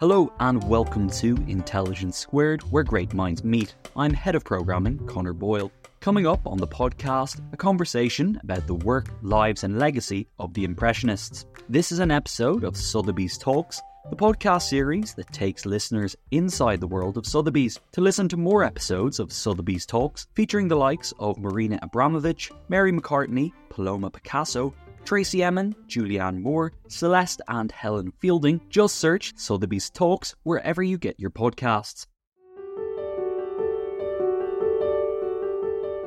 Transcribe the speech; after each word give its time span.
Hello 0.00 0.32
and 0.40 0.66
welcome 0.66 1.10
to 1.10 1.36
Intelligence 1.46 2.16
Squared, 2.16 2.62
where 2.72 2.82
great 2.82 3.12
minds 3.12 3.44
meet. 3.44 3.74
I'm 3.94 4.14
head 4.14 4.34
of 4.34 4.44
programming, 4.44 4.96
Connor 5.06 5.34
Boyle. 5.34 5.70
Coming 6.00 6.26
up 6.26 6.40
on 6.46 6.56
the 6.56 6.66
podcast, 6.66 7.42
a 7.52 7.56
conversation 7.58 8.40
about 8.42 8.66
the 8.66 8.76
work, 8.76 9.08
lives, 9.20 9.62
and 9.62 9.78
legacy 9.78 10.26
of 10.38 10.54
the 10.54 10.64
Impressionists. 10.64 11.44
This 11.68 11.92
is 11.92 11.98
an 11.98 12.10
episode 12.10 12.64
of 12.64 12.78
Sotheby's 12.78 13.36
Talks, 13.36 13.82
the 14.08 14.16
podcast 14.16 14.70
series 14.70 15.12
that 15.16 15.30
takes 15.34 15.66
listeners 15.66 16.16
inside 16.30 16.80
the 16.80 16.86
world 16.86 17.18
of 17.18 17.26
Sotheby's. 17.26 17.78
To 17.92 18.00
listen 18.00 18.26
to 18.30 18.38
more 18.38 18.64
episodes 18.64 19.20
of 19.20 19.30
Sotheby's 19.30 19.84
Talks, 19.84 20.26
featuring 20.34 20.68
the 20.68 20.76
likes 20.76 21.12
of 21.18 21.36
Marina 21.36 21.78
Abramovich, 21.82 22.50
Mary 22.70 22.90
McCartney, 22.90 23.52
Paloma 23.68 24.10
Picasso, 24.10 24.74
Tracey 25.10 25.42
Emin, 25.42 25.74
Julianne 25.88 26.40
Moore, 26.40 26.72
Celeste, 26.86 27.42
and 27.48 27.72
Helen 27.72 28.12
Fielding. 28.20 28.60
Just 28.68 28.94
search 28.94 29.32
Sotheby's 29.36 29.90
Talks 29.90 30.36
wherever 30.44 30.84
you 30.84 30.98
get 30.98 31.18
your 31.18 31.30
podcasts. 31.30 32.06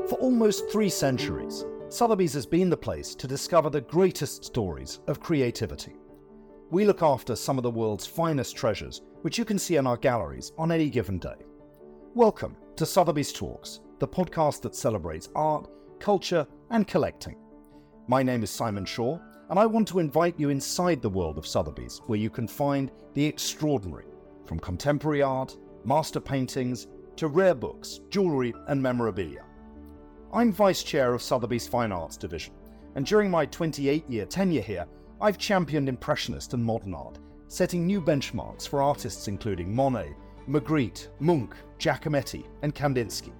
For 0.07 0.17
almost 0.21 0.71
three 0.71 0.87
centuries, 0.87 1.65
Sotheby's 1.89 2.31
has 2.31 2.45
been 2.45 2.69
the 2.69 2.77
place 2.77 3.13
to 3.15 3.27
discover 3.27 3.69
the 3.69 3.81
greatest 3.81 4.45
stories 4.45 5.01
of 5.07 5.19
creativity. 5.19 5.97
We 6.71 6.85
look 6.85 7.01
after 7.01 7.35
some 7.35 7.57
of 7.57 7.63
the 7.63 7.71
world's 7.71 8.05
finest 8.05 8.55
treasures, 8.55 9.01
which 9.23 9.38
you 9.38 9.43
can 9.43 9.59
see 9.59 9.75
in 9.75 9.85
our 9.85 9.97
galleries 9.97 10.53
on 10.57 10.71
any 10.71 10.89
given 10.89 11.19
day. 11.19 11.43
Welcome 12.15 12.55
to 12.77 12.85
Sotheby's 12.85 13.33
Talks, 13.33 13.81
the 13.99 14.07
podcast 14.07 14.61
that 14.61 14.75
celebrates 14.75 15.27
art, 15.35 15.69
culture, 15.99 16.47
and 16.69 16.88
collecting. 16.88 17.35
My 18.07 18.21
name 18.21 18.43
is 18.43 18.51
Simon 18.51 18.83
Shaw, 18.83 19.17
and 19.49 19.57
I 19.57 19.65
want 19.65 19.87
to 19.87 19.99
invite 19.99 20.37
you 20.37 20.49
inside 20.49 21.01
the 21.01 21.09
world 21.09 21.37
of 21.37 21.47
Sotheby's, 21.47 22.01
where 22.07 22.19
you 22.19 22.29
can 22.29 22.49
find 22.49 22.91
the 23.13 23.25
extraordinary, 23.25 24.07
from 24.45 24.59
contemporary 24.59 25.21
art, 25.21 25.55
master 25.85 26.19
paintings, 26.19 26.87
to 27.15 27.29
rare 27.29 27.55
books, 27.55 28.01
jewellery, 28.09 28.53
and 28.67 28.83
memorabilia. 28.83 29.45
I'm 30.33 30.51
Vice 30.51 30.83
Chair 30.83 31.13
of 31.13 31.22
Sotheby's 31.22 31.66
Fine 31.66 31.94
Arts 31.94 32.17
Division, 32.17 32.53
and 32.95 33.05
during 33.05 33.31
my 33.31 33.45
28 33.45 34.09
year 34.09 34.25
tenure 34.25 34.61
here, 34.61 34.85
I've 35.22 35.38
championed 35.38 35.88
Impressionist 35.88 36.53
and 36.53 36.63
modern 36.63 36.94
art, 36.94 37.19
setting 37.47 37.88
new 37.88 38.01
benchmarks 38.01 38.67
for 38.67 38.81
artists 38.81 39.29
including 39.29 39.73
Monet, 39.73 40.13
Magritte, 40.49 41.07
Munch, 41.22 41.53
Giacometti, 41.79 42.44
and 42.63 42.75
Kandinsky. 42.75 43.31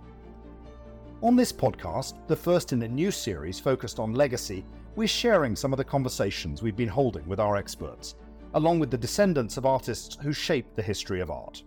On 1.23 1.38
this 1.38 1.53
podcast, 1.53 2.16
the 2.28 2.35
first 2.35 2.73
in 2.73 2.81
a 2.81 2.88
new 2.89 3.09
series 3.09 3.57
focused 3.57 3.97
on 3.97 4.13
legacy, 4.13 4.66
we're 4.97 5.07
sharing 5.07 5.56
some 5.56 5.72
of 5.72 5.78
the 5.78 5.84
conversations 5.85 6.61
we've 6.61 6.75
been 6.75 6.89
holding 6.89 7.25
with 7.29 7.39
our 7.39 7.56
experts, 7.56 8.16
along 8.56 8.79
with 8.79 8.91
the 8.91 8.97
descendants 8.97 9.56
of 9.56 9.66
artists 9.66 10.17
who 10.22 10.33
shaped 10.33 10.75
the 10.75 10.81
history 10.81 11.22
of 11.22 11.31
art. 11.31 11.63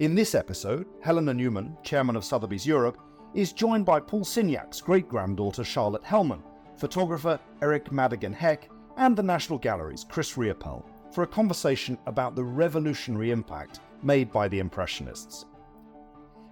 In 0.00 0.16
this 0.16 0.34
episode, 0.34 0.88
Helena 1.00 1.34
Newman, 1.34 1.76
chairman 1.84 2.16
of 2.16 2.24
Sotheby's 2.24 2.66
Europe, 2.66 2.98
is 3.32 3.52
joined 3.52 3.86
by 3.86 4.00
Paul 4.00 4.24
Signac's 4.24 4.80
great 4.80 5.08
granddaughter 5.08 5.62
Charlotte 5.62 6.02
Hellman, 6.02 6.42
photographer 6.76 7.38
Erik 7.62 7.92
Madigan 7.92 8.32
Heck, 8.32 8.68
and 8.96 9.14
the 9.14 9.22
National 9.22 9.60
Gallery's 9.60 10.02
Chris 10.02 10.32
Riopelle 10.32 10.84
for 11.12 11.22
a 11.22 11.28
conversation 11.28 11.96
about 12.06 12.34
the 12.34 12.42
revolutionary 12.42 13.30
impact 13.30 13.78
made 14.02 14.32
by 14.32 14.48
the 14.48 14.58
Impressionists. 14.58 15.44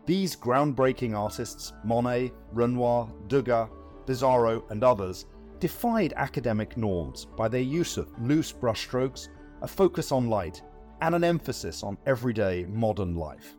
These 0.07 0.37
groundbreaking 0.37 1.17
artists, 1.17 1.73
Monet, 1.83 2.33
Renoir, 2.53 3.11
Degas, 3.27 3.71
Pissarro, 4.05 4.71
and 4.71 4.85
others, 4.85 5.25
defied 5.61 6.13
academic 6.17 6.77
norms 6.77 7.25
by 7.25 7.49
their 7.49 7.63
use 7.63 7.97
of 7.97 8.13
loose 8.21 8.53
brushstrokes, 8.53 9.29
a 9.63 9.69
focus 9.69 10.13
on 10.13 10.29
light, 10.29 10.61
and 11.01 11.15
an 11.15 11.25
emphasis 11.25 11.83
on 11.83 11.97
everyday 12.05 12.67
modern 12.67 13.15
life. 13.15 13.57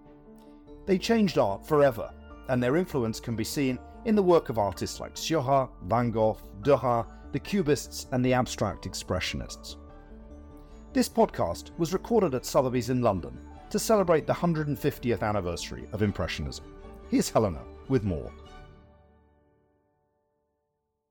They 0.86 1.00
changed 1.00 1.40
art 1.40 1.66
forever, 1.66 2.14
and 2.50 2.62
their 2.62 2.78
influence 2.78 3.20
can 3.20 3.36
be 3.36 3.44
seen 3.44 3.80
in 4.06 4.16
the 4.16 4.22
work 4.22 4.50
of 4.50 4.60
artists 4.60 5.00
like 5.00 5.18
Seurat, 5.18 5.72
Van 5.86 6.12
Gogh, 6.12 6.38
Derain, 6.62 7.08
the 7.32 7.40
Cubists, 7.40 8.06
and 8.12 8.24
the 8.24 8.34
Abstract 8.34 8.86
Expressionists. 8.86 9.78
This 10.94 11.10
podcast 11.10 11.72
was 11.80 11.92
recorded 11.92 12.36
at 12.36 12.46
Sotheby's 12.46 12.92
in 12.92 13.02
London 13.02 13.40
to 13.76 13.80
celebrate 13.80 14.26
the 14.26 14.32
150th 14.32 15.22
anniversary 15.22 15.86
of 15.92 16.02
Impressionism. 16.02 16.64
Here's 17.10 17.30
Helena 17.30 17.60
with 17.90 18.06
more. 18.06 18.32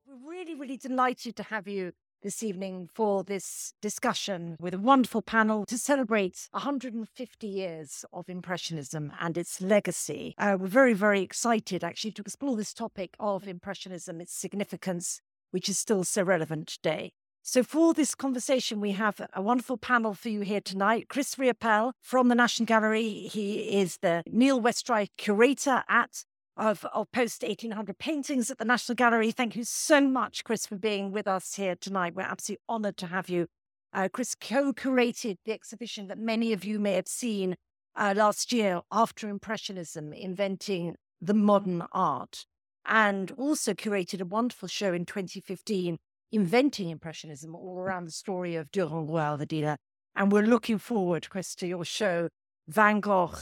We're 0.06 0.30
really, 0.30 0.54
really 0.54 0.78
delighted 0.78 1.36
to 1.36 1.42
have 1.42 1.68
you 1.68 1.92
this 2.22 2.42
evening 2.42 2.88
for 2.94 3.22
this 3.22 3.74
discussion 3.82 4.56
with 4.58 4.72
a 4.72 4.78
wonderful 4.78 5.20
panel 5.20 5.66
to 5.66 5.76
celebrate 5.76 6.48
150 6.52 7.46
years 7.46 8.06
of 8.14 8.30
Impressionism 8.30 9.12
and 9.20 9.36
its 9.36 9.60
legacy. 9.60 10.34
Uh, 10.38 10.56
we're 10.58 10.66
very, 10.66 10.94
very 10.94 11.20
excited 11.20 11.84
actually 11.84 12.12
to 12.12 12.22
explore 12.22 12.56
this 12.56 12.72
topic 12.72 13.14
of 13.20 13.46
Impressionism, 13.46 14.22
its 14.22 14.32
significance, 14.32 15.20
which 15.50 15.68
is 15.68 15.78
still 15.78 16.02
so 16.02 16.22
relevant 16.22 16.68
today. 16.68 17.12
So, 17.46 17.62
for 17.62 17.92
this 17.92 18.14
conversation, 18.14 18.80
we 18.80 18.92
have 18.92 19.20
a 19.34 19.42
wonderful 19.42 19.76
panel 19.76 20.14
for 20.14 20.30
you 20.30 20.40
here 20.40 20.62
tonight. 20.62 21.10
Chris 21.10 21.34
Riopelle 21.34 21.92
from 22.00 22.28
the 22.28 22.34
National 22.34 22.64
Gallery. 22.64 23.28
He 23.30 23.78
is 23.80 23.98
the 23.98 24.22
Neil 24.26 24.58
Westry 24.58 25.08
curator 25.18 25.84
at 25.86 26.24
of, 26.56 26.86
of 26.94 27.12
post 27.12 27.42
1800 27.42 27.98
paintings 27.98 28.50
at 28.50 28.56
the 28.56 28.64
National 28.64 28.96
Gallery. 28.96 29.30
Thank 29.30 29.56
you 29.56 29.64
so 29.64 30.00
much, 30.00 30.42
Chris, 30.42 30.64
for 30.66 30.76
being 30.76 31.12
with 31.12 31.28
us 31.28 31.56
here 31.56 31.76
tonight. 31.78 32.14
We're 32.14 32.22
absolutely 32.22 32.62
honored 32.66 32.96
to 32.96 33.08
have 33.08 33.28
you. 33.28 33.48
Uh, 33.92 34.08
Chris 34.10 34.34
co 34.34 34.72
curated 34.72 35.36
the 35.44 35.52
exhibition 35.52 36.08
that 36.08 36.18
many 36.18 36.54
of 36.54 36.64
you 36.64 36.78
may 36.78 36.94
have 36.94 37.08
seen 37.08 37.56
uh, 37.94 38.14
last 38.16 38.54
year 38.54 38.80
after 38.90 39.28
Impressionism, 39.28 40.14
inventing 40.14 40.96
the 41.20 41.34
modern 41.34 41.82
art, 41.92 42.46
and 42.86 43.32
also 43.32 43.74
curated 43.74 44.22
a 44.22 44.24
wonderful 44.24 44.66
show 44.66 44.94
in 44.94 45.04
2015 45.04 45.98
inventing 46.34 46.90
Impressionism 46.90 47.54
all 47.54 47.78
around 47.78 48.06
the 48.06 48.10
story 48.10 48.56
of 48.56 48.70
Durand 48.72 49.08
Ruel, 49.08 49.36
the 49.36 49.46
dealer. 49.46 49.76
And 50.16 50.32
we're 50.32 50.42
looking 50.42 50.78
forward, 50.78 51.28
Chris, 51.28 51.54
to 51.56 51.66
your 51.66 51.84
show, 51.84 52.28
Van 52.68 53.00
Gogh, 53.00 53.34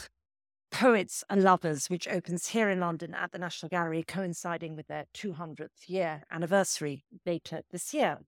Poets 0.71 1.25
and 1.29 1.43
Lovers, 1.43 1.89
which 1.89 2.09
opens 2.09 2.49
here 2.49 2.69
in 2.69 2.81
London 2.81 3.15
at 3.15 3.33
the 3.33 3.39
National 3.39 3.69
Gallery, 3.69 4.05
coinciding 4.07 4.77
with 4.77 4.89
their 4.89 5.07
200th 5.15 5.89
year 5.89 6.23
anniversary 6.31 7.05
later 7.27 7.63
this 7.71 7.93
year. 7.95 8.19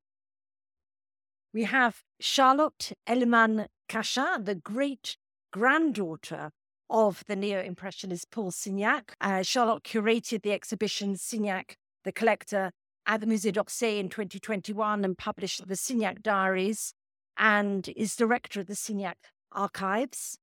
We 1.52 1.64
have 1.64 2.02
Charlotte 2.20 2.93
Hellman 3.06 3.67
Cachin, 3.88 4.44
the 4.44 4.55
great 4.55 5.17
granddaughter 5.52 6.50
of 6.90 7.22
the 7.26 7.37
neo 7.37 7.62
impressionist 7.62 8.31
Paul 8.31 8.50
Signac. 8.50 9.10
Uh, 9.20 9.43
Charlotte 9.43 9.84
curated 9.84 10.43
the 10.43 10.52
exhibition 10.52 11.14
Signac, 11.14 11.76
the 12.05 12.12
collector, 12.12 12.72
at 13.06 13.21
the 13.21 13.27
Musée 13.27 13.53
d'Orsay 13.53 13.99
in 13.99 14.09
2021 14.09 15.05
and 15.05 15.19
published 15.19 15.67
the 15.67 15.75
Signac 15.75 16.23
Diaries 16.23 16.95
and 17.37 17.89
is 17.97 18.17
director 18.17 18.61
of 18.61 18.67
the 18.67 18.75
Signac 18.75 19.15
Archives 19.53 20.39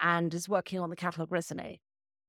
and 0.00 0.34
is 0.34 0.48
working 0.48 0.80
on 0.80 0.90
the 0.90 0.96
Catalogue 0.96 1.30
Raisonné. 1.30 1.78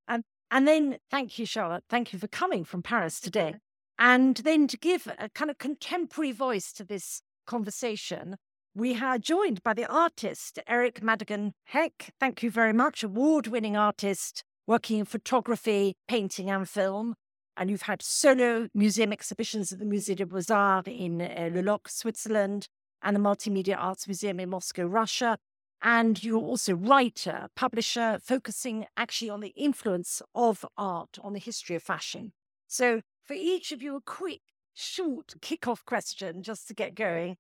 Um, 0.08 0.24
and 0.52 0.68
then, 0.68 0.98
thank 1.10 1.40
you, 1.40 1.46
Charlotte. 1.46 1.84
Thank 1.90 2.14
you 2.14 2.20
for 2.20 2.28
coming 2.28 2.64
from 2.64 2.84
Paris 2.84 3.20
today. 3.20 3.56
And 3.98 4.38
then 4.38 4.68
to 4.68 4.78
give 4.78 5.08
a 5.20 5.30
kind 5.30 5.50
of 5.52 5.58
contemporary 5.58 6.32
voice 6.32 6.72
to 6.74 6.84
this 6.84 7.22
conversation, 7.46 8.38
we 8.76 9.00
are 9.00 9.18
joined 9.18 9.62
by 9.64 9.74
the 9.74 9.86
artist, 9.86 10.60
Erik 10.68 11.04
Madigan 11.04 11.54
Heck. 11.66 12.14
Thank 12.20 12.42
you 12.42 12.50
very 12.50 12.74
much. 12.74 13.04
Award 13.04 13.48
winning 13.48 13.78
artist 13.78 14.44
working 14.66 15.00
in 15.00 15.06
photography, 15.06 15.96
painting, 16.08 16.50
and 16.50 16.68
film. 16.68 17.16
And 17.56 17.70
you've 17.70 17.84
had 17.84 18.02
solo 18.02 18.68
museum 18.74 19.14
exhibitions 19.14 19.72
at 19.72 19.80
the 19.80 19.86
Musée 19.86 20.16
des 20.16 20.26
Beaux 20.26 20.52
Arts 20.52 20.88
in 20.88 21.22
uh, 21.22 21.50
Le 21.54 21.62
Locle, 21.62 21.92
Switzerland, 21.92 22.68
and 23.02 23.16
the 23.16 23.20
Multimedia 23.20 23.76
Arts 23.78 24.08
Museum 24.08 24.40
in 24.40 24.50
Moscow, 24.50 24.86
Russia. 24.86 25.38
And 25.82 26.24
you're 26.24 26.42
also 26.42 26.74
writer, 26.74 27.50
publisher, 27.56 28.18
focusing 28.24 28.86
actually 28.96 29.30
on 29.30 29.42
the 29.42 29.54
influence 29.56 30.22
of 30.34 30.66
art 30.78 31.20
on 31.22 31.34
the 31.34 31.40
history 31.40 31.76
of 31.76 31.84
fashion. 31.84 32.32
So, 32.68 33.02
for 33.24 33.34
each 33.34 33.72
of 33.72 33.82
you, 33.82 33.98
a 33.98 34.02
quick, 34.02 34.42
short 34.74 35.34
kick-off 35.42 35.86
question 35.86 36.42
just 36.42 36.68
to 36.70 36.74
get 36.74 36.96
going. 36.96 37.38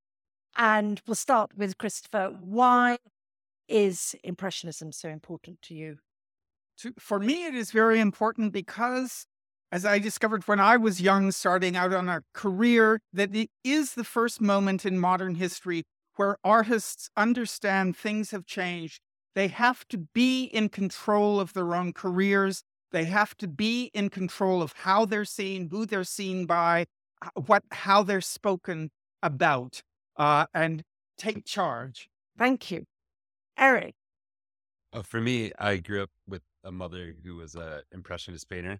And 0.55 1.01
we'll 1.07 1.15
start 1.15 1.51
with 1.57 1.77
Christopher. 1.77 2.35
Why 2.39 2.97
is 3.67 4.15
Impressionism 4.23 4.91
so 4.91 5.09
important 5.09 5.61
to 5.63 5.73
you? 5.73 5.97
To, 6.79 6.93
for 6.99 7.19
me, 7.19 7.45
it 7.45 7.55
is 7.55 7.71
very 7.71 7.99
important 7.99 8.51
because, 8.51 9.25
as 9.73 9.85
I 9.85 9.97
discovered 9.97 10.43
when 10.47 10.59
I 10.59 10.77
was 10.77 11.01
young, 11.01 11.31
starting 11.31 11.75
out 11.75 11.95
on 11.95 12.07
a 12.07 12.21
career, 12.31 12.99
that 13.11 13.35
it 13.35 13.49
is 13.63 13.95
the 13.95 14.03
first 14.03 14.39
moment 14.39 14.85
in 14.85 14.99
modern 14.99 15.33
history 15.33 15.81
where 16.15 16.37
artists 16.43 17.09
understand 17.17 17.97
things 17.97 18.29
have 18.29 18.45
changed. 18.45 19.01
They 19.33 19.47
have 19.47 19.87
to 19.87 19.97
be 19.97 20.43
in 20.43 20.69
control 20.69 21.39
of 21.39 21.53
their 21.53 21.73
own 21.73 21.91
careers. 21.91 22.61
They 22.91 23.05
have 23.05 23.35
to 23.37 23.47
be 23.47 23.89
in 23.95 24.11
control 24.11 24.61
of 24.61 24.73
how 24.73 25.05
they're 25.05 25.25
seen, 25.25 25.69
who 25.71 25.87
they're 25.87 26.03
seen 26.03 26.45
by, 26.45 26.85
what, 27.33 27.63
how 27.71 28.03
they're 28.03 28.21
spoken 28.21 28.91
about 29.23 29.81
uh, 30.17 30.45
and 30.53 30.83
take 31.17 31.45
charge. 31.45 32.09
Thank 32.37 32.69
you. 32.69 32.85
Eric. 33.57 33.95
Oh, 34.93 35.01
for 35.01 35.19
me, 35.19 35.51
I 35.57 35.77
grew 35.77 36.03
up 36.03 36.11
with 36.27 36.43
a 36.63 36.71
mother 36.71 37.15
who 37.23 37.37
was 37.37 37.55
an 37.55 37.81
impressionist 37.91 38.47
painter. 38.47 38.79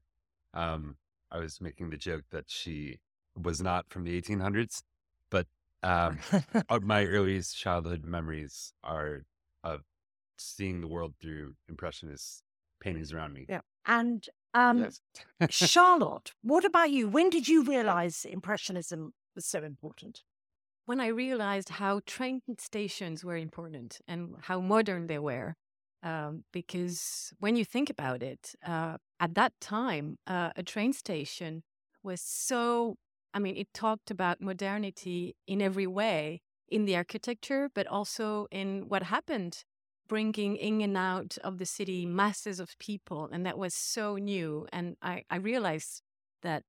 Um, 0.53 0.97
I 1.31 1.39
was 1.39 1.59
making 1.61 1.89
the 1.89 1.97
joke 1.97 2.23
that 2.31 2.45
she 2.47 2.99
was 3.41 3.61
not 3.61 3.89
from 3.89 4.03
the 4.03 4.19
1800s, 4.21 4.83
but 5.29 5.47
um, 5.81 6.19
uh, 6.69 6.79
my 6.81 7.05
earliest 7.05 7.57
childhood 7.57 8.03
memories 8.05 8.73
are 8.83 9.25
of 9.63 9.81
seeing 10.37 10.81
the 10.81 10.87
world 10.87 11.13
through 11.21 11.55
impressionist 11.67 12.43
paintings 12.79 13.13
around 13.13 13.33
me. 13.33 13.45
Yeah. 13.49 13.61
And 13.85 14.27
um, 14.53 14.79
yes. 14.79 15.01
Charlotte, 15.49 16.33
what 16.41 16.65
about 16.65 16.91
you? 16.91 17.07
When 17.07 17.29
did 17.29 17.47
you 17.47 17.63
realize 17.63 18.25
impressionism 18.25 19.13
was 19.35 19.45
so 19.45 19.63
important? 19.63 20.21
when 20.85 20.99
I 20.99 21.07
realized 21.07 21.69
how 21.69 22.01
train 22.05 22.41
stations 22.57 23.23
were 23.23 23.37
important 23.37 23.99
and 24.07 24.35
how 24.41 24.59
modern 24.59 25.07
they 25.07 25.19
were. 25.19 25.55
Um, 26.03 26.43
because 26.51 27.33
when 27.39 27.55
you 27.55 27.63
think 27.63 27.89
about 27.89 28.21
it, 28.21 28.55
uh, 28.65 28.97
at 29.21 29.35
that 29.35 29.53
time, 29.61 30.17
uh, 30.27 30.51
a 30.57 30.61
train 30.61 30.91
station 30.91 31.63
was 32.03 32.19
so, 32.19 32.97
I 33.33 33.39
mean, 33.39 33.55
it 33.55 33.73
talked 33.73 34.11
about 34.11 34.41
modernity 34.41 35.37
in 35.47 35.61
every 35.61 35.87
way 35.87 36.41
in 36.67 36.83
the 36.85 36.97
architecture, 36.97 37.69
but 37.73 37.87
also 37.87 38.47
in 38.51 38.89
what 38.89 39.03
happened, 39.03 39.63
bringing 40.09 40.57
in 40.57 40.81
and 40.81 40.97
out 40.97 41.37
of 41.41 41.57
the 41.57 41.65
city 41.65 42.05
masses 42.05 42.59
of 42.59 42.77
people. 42.79 43.29
And 43.31 43.45
that 43.45 43.57
was 43.57 43.73
so 43.73 44.17
new. 44.17 44.67
And 44.73 44.97
I, 45.01 45.23
I 45.29 45.37
realized 45.37 46.01
that 46.41 46.63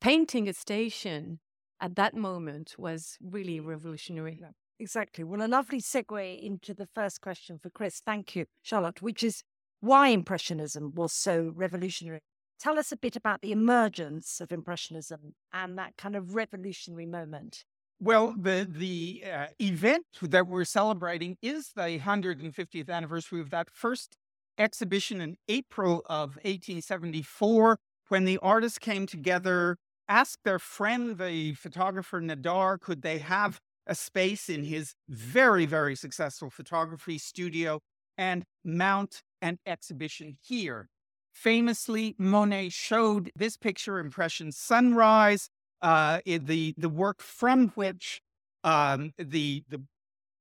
painting 0.00 0.48
a 0.48 0.52
station 0.52 1.40
at 1.80 1.96
that 1.96 2.14
moment 2.14 2.74
was 2.78 3.16
really 3.20 3.60
revolutionary. 3.60 4.38
Yeah, 4.40 4.50
exactly. 4.78 5.24
Well, 5.24 5.42
a 5.42 5.48
lovely 5.48 5.80
segue 5.80 6.42
into 6.42 6.74
the 6.74 6.88
first 6.94 7.20
question 7.20 7.58
for 7.58 7.70
Chris. 7.70 8.00
Thank 8.04 8.36
you, 8.36 8.46
Charlotte, 8.62 9.02
which 9.02 9.22
is 9.22 9.42
why 9.80 10.08
Impressionism 10.08 10.92
was 10.94 11.12
so 11.12 11.52
revolutionary. 11.54 12.20
Tell 12.58 12.78
us 12.78 12.90
a 12.90 12.96
bit 12.96 13.16
about 13.16 13.42
the 13.42 13.52
emergence 13.52 14.40
of 14.40 14.50
Impressionism 14.50 15.34
and 15.52 15.76
that 15.78 15.96
kind 15.98 16.16
of 16.16 16.34
revolutionary 16.34 17.06
moment. 17.06 17.64
Well, 17.98 18.34
the 18.38 18.66
the 18.68 19.24
uh, 19.30 19.46
event 19.58 20.04
that 20.20 20.46
we're 20.46 20.64
celebrating 20.64 21.36
is 21.40 21.72
the 21.74 21.98
150th 21.98 22.90
anniversary 22.90 23.40
of 23.40 23.50
that 23.50 23.68
first 23.72 24.16
exhibition 24.58 25.20
in 25.20 25.36
April 25.48 26.02
of 26.06 26.36
1874, 26.36 27.78
when 28.08 28.24
the 28.24 28.38
artists 28.38 28.78
came 28.78 29.06
together 29.06 29.76
asked 30.08 30.44
their 30.44 30.58
friend, 30.58 31.18
the 31.18 31.54
photographer 31.54 32.20
Nadar, 32.20 32.78
could 32.78 33.02
they 33.02 33.18
have 33.18 33.60
a 33.86 33.94
space 33.94 34.48
in 34.48 34.64
his 34.64 34.94
very, 35.08 35.66
very 35.66 35.94
successful 35.94 36.50
photography 36.50 37.18
studio 37.18 37.80
and 38.18 38.44
mount 38.64 39.22
an 39.40 39.58
exhibition 39.66 40.36
here. 40.42 40.88
Famously, 41.32 42.14
Monet 42.18 42.70
showed 42.70 43.30
this 43.36 43.56
picture, 43.56 43.98
Impression 43.98 44.52
Sunrise, 44.52 45.48
uh, 45.82 46.20
the, 46.24 46.74
the 46.76 46.88
work 46.88 47.20
from 47.20 47.68
which 47.70 48.20
um, 48.64 49.12
the, 49.18 49.62
the, 49.68 49.82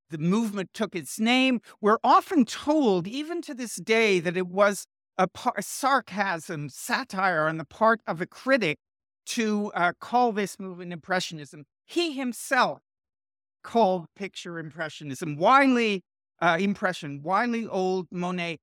the 0.10 0.18
movement 0.18 0.70
took 0.74 0.96
its 0.96 1.20
name. 1.20 1.60
We're 1.82 2.00
often 2.04 2.46
told, 2.46 3.08
even 3.08 3.42
to 3.44 3.54
this 3.54 3.76
day, 3.76 4.20
that 4.22 4.38
it 4.38 4.48
was 4.48 4.86
a, 5.18 5.28
par- 5.28 5.54
a 5.58 5.62
sarcasm, 5.62 6.70
satire 6.70 7.48
on 7.48 7.58
the 7.58 7.66
part 7.66 8.02
of 8.08 8.22
a 8.22 8.26
critic 8.26 8.80
to 9.28 9.72
uh, 9.76 9.94
call 10.00 10.32
this 10.32 10.60
movement 10.60 10.94
Impressionism. 10.94 11.66
He 11.86 12.14
himself 12.14 12.82
called 13.64 14.06
picture 14.16 14.60
Impressionism. 14.60 15.38
Wily 15.38 16.04
uh, 16.42 16.58
impression, 16.60 17.22
wily 17.24 17.68
old 17.68 18.08
Monet 18.12 18.60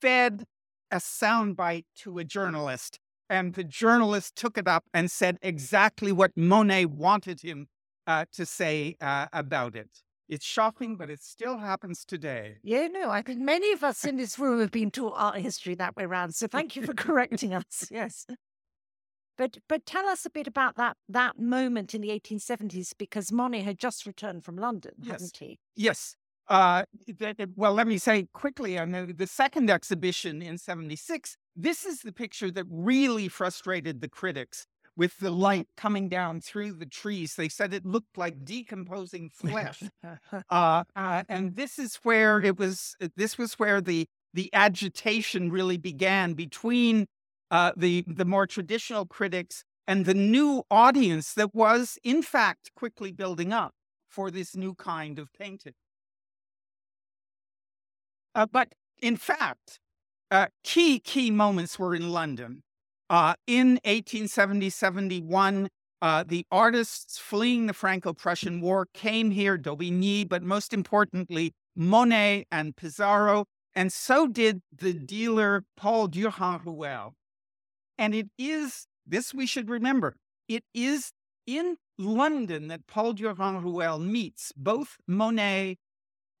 fed 0.00 0.44
a 0.90 0.96
soundbite 0.96 1.84
to 1.96 2.18
a 2.18 2.24
journalist, 2.24 2.98
and 3.28 3.54
the 3.54 3.64
journalist 3.64 4.34
took 4.36 4.58
it 4.58 4.66
up 4.66 4.84
and 4.92 5.10
said 5.10 5.38
exactly 5.42 6.12
what 6.12 6.32
Monet 6.36 6.86
wanted 6.86 7.42
him 7.42 7.68
uh, 8.06 8.24
to 8.32 8.44
say 8.44 8.96
uh, 9.00 9.26
about 9.32 9.76
it. 9.76 9.88
It's 10.28 10.44
shocking, 10.44 10.96
but 10.96 11.10
it 11.10 11.20
still 11.22 11.58
happens 11.58 12.04
today. 12.04 12.58
Yeah, 12.62 12.86
no, 12.86 13.10
I 13.10 13.22
think 13.22 13.40
many 13.40 13.72
of 13.72 13.82
us 13.82 14.04
in 14.04 14.16
this 14.16 14.38
room 14.38 14.60
have 14.60 14.70
been 14.70 14.90
taught 14.90 15.14
art 15.16 15.38
history 15.38 15.74
that 15.74 15.96
way 15.96 16.04
around. 16.04 16.34
So 16.34 16.46
thank 16.46 16.76
you 16.76 16.84
for 16.84 16.94
correcting 16.94 17.54
us. 17.54 17.88
Yes. 17.90 18.26
But 19.40 19.56
but 19.70 19.86
tell 19.86 20.06
us 20.06 20.26
a 20.26 20.30
bit 20.30 20.46
about 20.46 20.76
that 20.76 20.98
that 21.08 21.38
moment 21.38 21.94
in 21.94 22.02
the 22.02 22.10
1870s 22.10 22.92
because 22.98 23.32
Monet 23.32 23.62
had 23.62 23.78
just 23.78 24.04
returned 24.04 24.44
from 24.44 24.56
London, 24.56 24.92
yes. 25.00 25.12
hadn't 25.12 25.36
he? 25.38 25.58
Yes. 25.74 26.14
Uh, 26.46 26.82
well, 27.56 27.72
let 27.72 27.86
me 27.86 27.96
say 27.96 28.26
quickly 28.34 28.76
on 28.76 28.90
the, 28.90 29.14
the 29.16 29.26
second 29.26 29.70
exhibition 29.70 30.42
in 30.42 30.58
76, 30.58 31.38
this 31.56 31.86
is 31.86 32.00
the 32.00 32.12
picture 32.12 32.50
that 32.50 32.66
really 32.68 33.28
frustrated 33.28 34.02
the 34.02 34.10
critics 34.10 34.66
with 34.94 35.16
the 35.20 35.30
light 35.30 35.68
coming 35.74 36.10
down 36.10 36.42
through 36.42 36.74
the 36.74 36.84
trees. 36.84 37.36
They 37.36 37.48
said 37.48 37.72
it 37.72 37.86
looked 37.86 38.18
like 38.18 38.44
decomposing 38.44 39.30
flesh. 39.30 39.82
uh, 40.50 40.84
uh, 40.94 41.22
and 41.30 41.56
this 41.56 41.78
is 41.78 41.98
where 42.02 42.42
it 42.42 42.58
was, 42.58 42.94
this 43.16 43.38
was 43.38 43.54
where 43.54 43.80
the, 43.80 44.06
the 44.34 44.50
agitation 44.52 45.50
really 45.50 45.78
began 45.78 46.34
between 46.34 47.06
uh, 47.50 47.72
the 47.76 48.04
the 48.06 48.24
more 48.24 48.46
traditional 48.46 49.06
critics 49.06 49.64
and 49.86 50.04
the 50.06 50.14
new 50.14 50.62
audience 50.70 51.34
that 51.34 51.54
was 51.54 51.98
in 52.04 52.22
fact 52.22 52.70
quickly 52.74 53.12
building 53.12 53.52
up 53.52 53.74
for 54.08 54.30
this 54.30 54.56
new 54.56 54.74
kind 54.74 55.18
of 55.18 55.32
painting. 55.32 55.74
Uh, 58.34 58.46
but 58.50 58.74
in 59.02 59.16
fact, 59.16 59.80
uh, 60.30 60.46
key 60.62 60.98
key 61.00 61.30
moments 61.30 61.78
were 61.78 61.94
in 61.94 62.10
London. 62.10 62.62
Uh, 63.08 63.34
in 63.48 63.80
1870-71, 63.84 65.66
uh, 66.00 66.24
the 66.26 66.46
artists 66.52 67.18
fleeing 67.18 67.66
the 67.66 67.72
Franco-Prussian 67.72 68.60
War 68.60 68.86
came 68.94 69.32
here, 69.32 69.58
Daubigny, 69.58 70.28
but 70.28 70.44
most 70.44 70.72
importantly, 70.72 71.52
Monet 71.74 72.46
and 72.52 72.76
Pissarro, 72.76 73.46
and 73.74 73.92
so 73.92 74.28
did 74.28 74.60
the 74.72 74.92
dealer 74.92 75.64
Paul 75.76 76.06
Durand-Ruel. 76.06 77.14
And 78.00 78.14
it 78.14 78.28
is, 78.38 78.86
this 79.06 79.34
we 79.34 79.44
should 79.44 79.68
remember, 79.68 80.16
it 80.48 80.64
is 80.72 81.12
in 81.46 81.76
London 81.98 82.68
that 82.68 82.86
Paul 82.86 83.12
Durand-Ruel 83.12 83.98
meets 83.98 84.52
both 84.56 84.96
Monet 85.06 85.76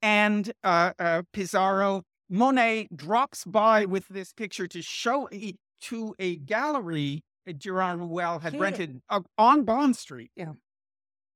and 0.00 0.52
uh, 0.64 0.92
uh, 0.98 1.22
Pissarro. 1.34 2.00
Monet 2.30 2.88
drops 2.96 3.44
by 3.44 3.84
with 3.84 4.08
this 4.08 4.32
picture 4.32 4.66
to 4.68 4.80
show 4.80 5.28
it 5.30 5.56
to 5.82 6.14
a 6.18 6.36
gallery 6.36 7.24
that 7.44 7.58
Durand-Ruel 7.58 8.38
had 8.38 8.58
rented 8.58 9.02
uh, 9.10 9.20
on 9.36 9.64
Bond 9.64 9.96
Street. 9.96 10.30
Yeah. 10.34 10.52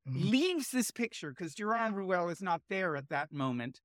Mm-hmm. 0.09 0.31
Leaves 0.31 0.71
this 0.71 0.90
picture 0.90 1.35
because 1.37 1.54
Durand-Ruel 1.54 2.31
is 2.31 2.40
not 2.40 2.62
there 2.71 2.97
at 2.97 3.11
that 3.11 3.31
moment. 3.31 3.81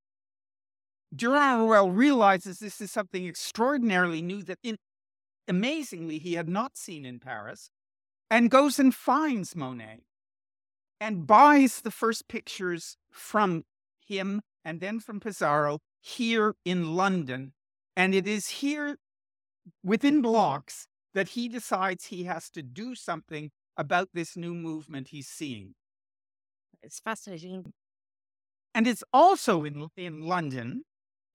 Durand-Ruel 1.14 1.92
realizes 1.92 2.60
this 2.60 2.80
is 2.80 2.92
something 2.92 3.28
extraordinarily 3.28 4.22
new 4.22 4.42
that 4.44 4.60
in 4.64 4.78
amazingly 5.50 6.20
he 6.20 6.34
had 6.34 6.48
not 6.48 6.78
seen 6.78 7.06
in 7.06 7.20
Paris, 7.20 7.72
and 8.30 8.52
goes 8.52 8.80
and 8.80 8.94
finds 8.94 9.56
Monet 9.56 10.02
and 11.02 11.26
buys 11.26 11.82
the 11.82 11.92
first 11.92 12.28
pictures 12.28 12.98
from 13.12 13.64
him 14.06 14.42
and 14.64 14.80
then 14.80 15.00
from 15.00 15.20
Pissarro 15.20 15.80
here 16.02 16.56
in 16.66 16.96
London. 16.96 17.54
And 17.96 18.14
it 18.14 18.28
is 18.28 18.48
here 18.48 18.98
within 19.84 20.22
blocks 20.22 20.88
that 21.14 21.30
he 21.30 21.50
decides 21.50 22.06
he 22.06 22.26
has 22.26 22.50
to 22.52 22.62
do 22.62 22.96
something 22.96 23.52
about 23.76 24.10
this 24.14 24.38
new 24.38 24.54
movement 24.54 25.08
he's 25.10 25.28
seeing. 25.28 25.74
It's 26.84 27.00
fascinating. 27.00 27.74
And 28.76 28.88
it's 28.88 29.04
also 29.12 29.64
in, 29.64 29.88
in 29.98 30.22
London 30.22 30.84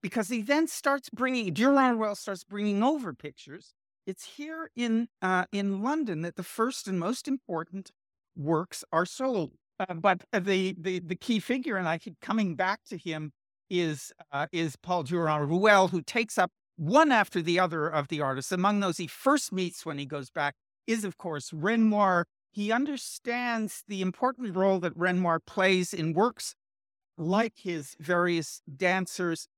because 0.03 0.29
he 0.29 0.43
then 0.43 0.69
starts 0.69 1.11
bringing, 1.11 1.53
Durand 1.53 1.99
Ruel 1.99 2.15
starts 2.15 2.45
bringing 2.45 2.83
over 2.83 3.13
pictures. 3.13 3.75
It's 4.07 4.37
here 4.37 4.71
in, 4.77 5.09
uh, 5.23 5.45
in 5.53 5.83
London 5.83 6.23
that 6.23 6.37
the 6.37 6.43
first 6.43 6.87
and 6.87 6.99
most 6.99 7.27
important 7.27 7.91
works 8.37 8.85
are 8.93 9.07
sold. 9.07 9.53
Uh, 9.81 9.95
but 9.95 10.25
the, 10.33 10.75
the, 10.79 11.01
the 11.01 11.17
key 11.17 11.41
figure, 11.41 11.77
and 11.77 11.89
I 11.89 11.99
keep 11.99 12.21
coming 12.21 12.55
back 12.55 12.81
to 12.91 12.97
him, 12.97 13.33
is, 13.71 14.13
uh, 14.31 14.47
is 14.53 14.77
Paul 14.77 15.05
Durand 15.05 15.49
Ruel, 15.49 15.89
who 15.89 16.03
takes 16.03 16.39
up 16.39 16.51
one 16.77 17.13
after 17.13 17.41
the 17.41 17.59
other 17.59 17.89
of 17.89 18.09
the 18.09 18.21
artists. 18.21 18.53
Among 18.53 18.81
those 18.81 18.99
he 18.99 19.07
first 19.07 19.53
meets 19.53 19.87
when 19.87 19.99
he 19.99 20.07
goes 20.07 20.31
back 20.31 20.55
is, 20.87 21.05
of 21.05 21.17
course, 21.17 21.53
Renoir. 21.53 22.27
He 22.53 22.71
understands 22.71 23.83
the 23.89 24.01
important 24.01 24.55
role 24.55 24.79
that 24.81 24.97
Renoir 24.97 25.41
plays 25.41 25.93
in 25.93 26.13
works 26.13 26.55
like 27.17 27.55
his 27.57 27.97
various 27.99 28.61
dancers 28.77 29.49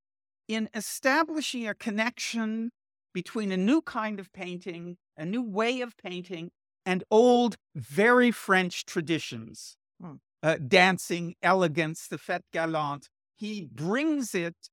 in 0.49 0.69
establishing 0.75 1.67
a 1.67 1.75
connection 1.75 2.71
between 3.16 3.50
a 3.50 3.56
new 3.56 3.80
kind 3.80 4.20
of 4.20 4.30
painting, 4.35 4.99
a 5.16 5.25
new 5.25 5.40
way 5.40 5.80
of 5.80 5.96
painting, 5.96 6.50
and 6.85 7.02
old, 7.11 7.56
very 7.75 8.30
French 8.30 8.85
traditions. 8.85 9.78
Hmm. 9.99 10.16
Uh, 10.42 10.56
dancing, 10.68 11.35
elegance, 11.42 12.08
the 12.08 12.18
fête 12.18 12.42
galante. 12.52 13.08
He 13.35 13.70
brings 13.73 14.35
it 14.35 14.68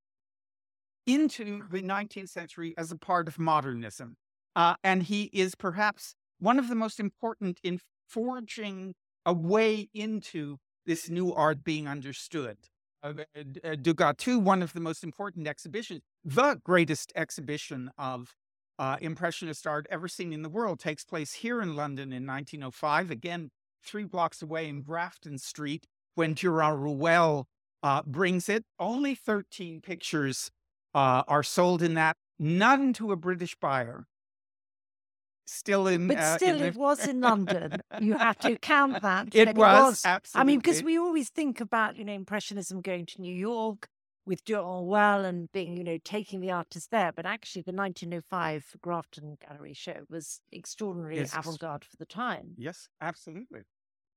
into 1.07 1.61
the 1.71 1.81
19th 1.81 2.27
century 2.27 2.73
as 2.77 2.91
a 2.91 2.97
part 2.97 3.29
of 3.29 3.39
modernism. 3.39 4.17
Uh, 4.57 4.75
and 4.83 5.03
he 5.03 5.29
is 5.31 5.55
perhaps 5.55 6.13
one 6.37 6.59
of 6.59 6.67
the 6.67 6.75
most 6.75 6.99
important 6.99 7.59
in 7.63 7.79
forging 8.09 8.93
a 9.25 9.31
way 9.31 9.87
into 9.93 10.57
this 10.85 11.09
new 11.09 11.33
art 11.33 11.63
being 11.63 11.87
understood. 11.87 12.57
Uh, 13.01 13.13
uh, 13.63 13.75
Degas, 13.81 14.15
too, 14.17 14.37
one 14.37 14.61
of 14.61 14.73
the 14.73 14.81
most 14.81 15.01
important 15.01 15.47
exhibitions, 15.47 16.01
the 16.23 16.59
greatest 16.63 17.11
exhibition 17.15 17.91
of 17.97 18.35
uh, 18.79 18.97
Impressionist 19.01 19.67
art 19.67 19.85
ever 19.89 20.07
seen 20.07 20.33
in 20.33 20.41
the 20.41 20.49
world, 20.49 20.79
takes 20.79 21.03
place 21.03 21.33
here 21.33 21.61
in 21.61 21.75
London 21.75 22.11
in 22.11 22.25
1905, 22.25 23.11
again, 23.11 23.51
three 23.83 24.03
blocks 24.03 24.41
away 24.41 24.67
in 24.67 24.81
Grafton 24.81 25.37
Street, 25.37 25.85
when 26.15 26.33
Durand 26.33 26.81
Ruel 26.81 27.47
uh, 27.81 28.01
brings 28.05 28.49
it. 28.49 28.63
Only 28.79 29.15
13 29.15 29.81
pictures 29.81 30.51
uh, 30.93 31.23
are 31.27 31.43
sold 31.43 31.81
in 31.81 31.93
that, 31.95 32.17
none 32.39 32.93
to 32.93 33.11
a 33.11 33.15
British 33.15 33.55
buyer. 33.55 34.05
Still 35.45 35.87
in, 35.87 36.07
but 36.07 36.17
uh, 36.17 36.37
still, 36.37 36.55
in 36.55 36.61
the... 36.61 36.67
it 36.67 36.75
was 36.75 37.05
in 37.05 37.19
London. 37.19 37.81
You 37.99 38.13
have 38.13 38.39
to 38.39 38.57
count 38.57 39.01
that. 39.01 39.27
It, 39.35 39.49
it 39.49 39.55
was, 39.57 39.83
was, 39.83 40.05
absolutely. 40.05 40.41
I 40.41 40.43
mean, 40.45 40.59
because 40.59 40.81
we 40.81 40.97
always 40.97 41.29
think 41.29 41.59
about 41.59 41.97
you 41.97 42.05
know 42.05 42.13
Impressionism 42.13 42.79
going 42.79 43.05
to 43.07 43.21
New 43.21 43.35
York 43.35 43.89
with 44.25 44.43
Durand 44.45 44.87
Ruel 44.87 45.25
and 45.25 45.51
being 45.51 45.75
you 45.77 45.83
know 45.83 45.97
taking 46.03 46.39
the 46.41 46.51
artist 46.51 46.91
there, 46.91 47.11
but 47.11 47.25
actually 47.25 47.63
the 47.63 47.73
1905 47.73 48.75
Grafton 48.81 49.37
Gallery 49.47 49.73
show 49.73 50.03
was 50.09 50.39
extraordinarily 50.53 51.19
Yes. 51.19 51.35
avant-garde 51.35 51.85
for 51.85 51.97
the 51.97 52.05
time. 52.05 52.53
Yes, 52.57 52.87
absolutely. 53.01 53.61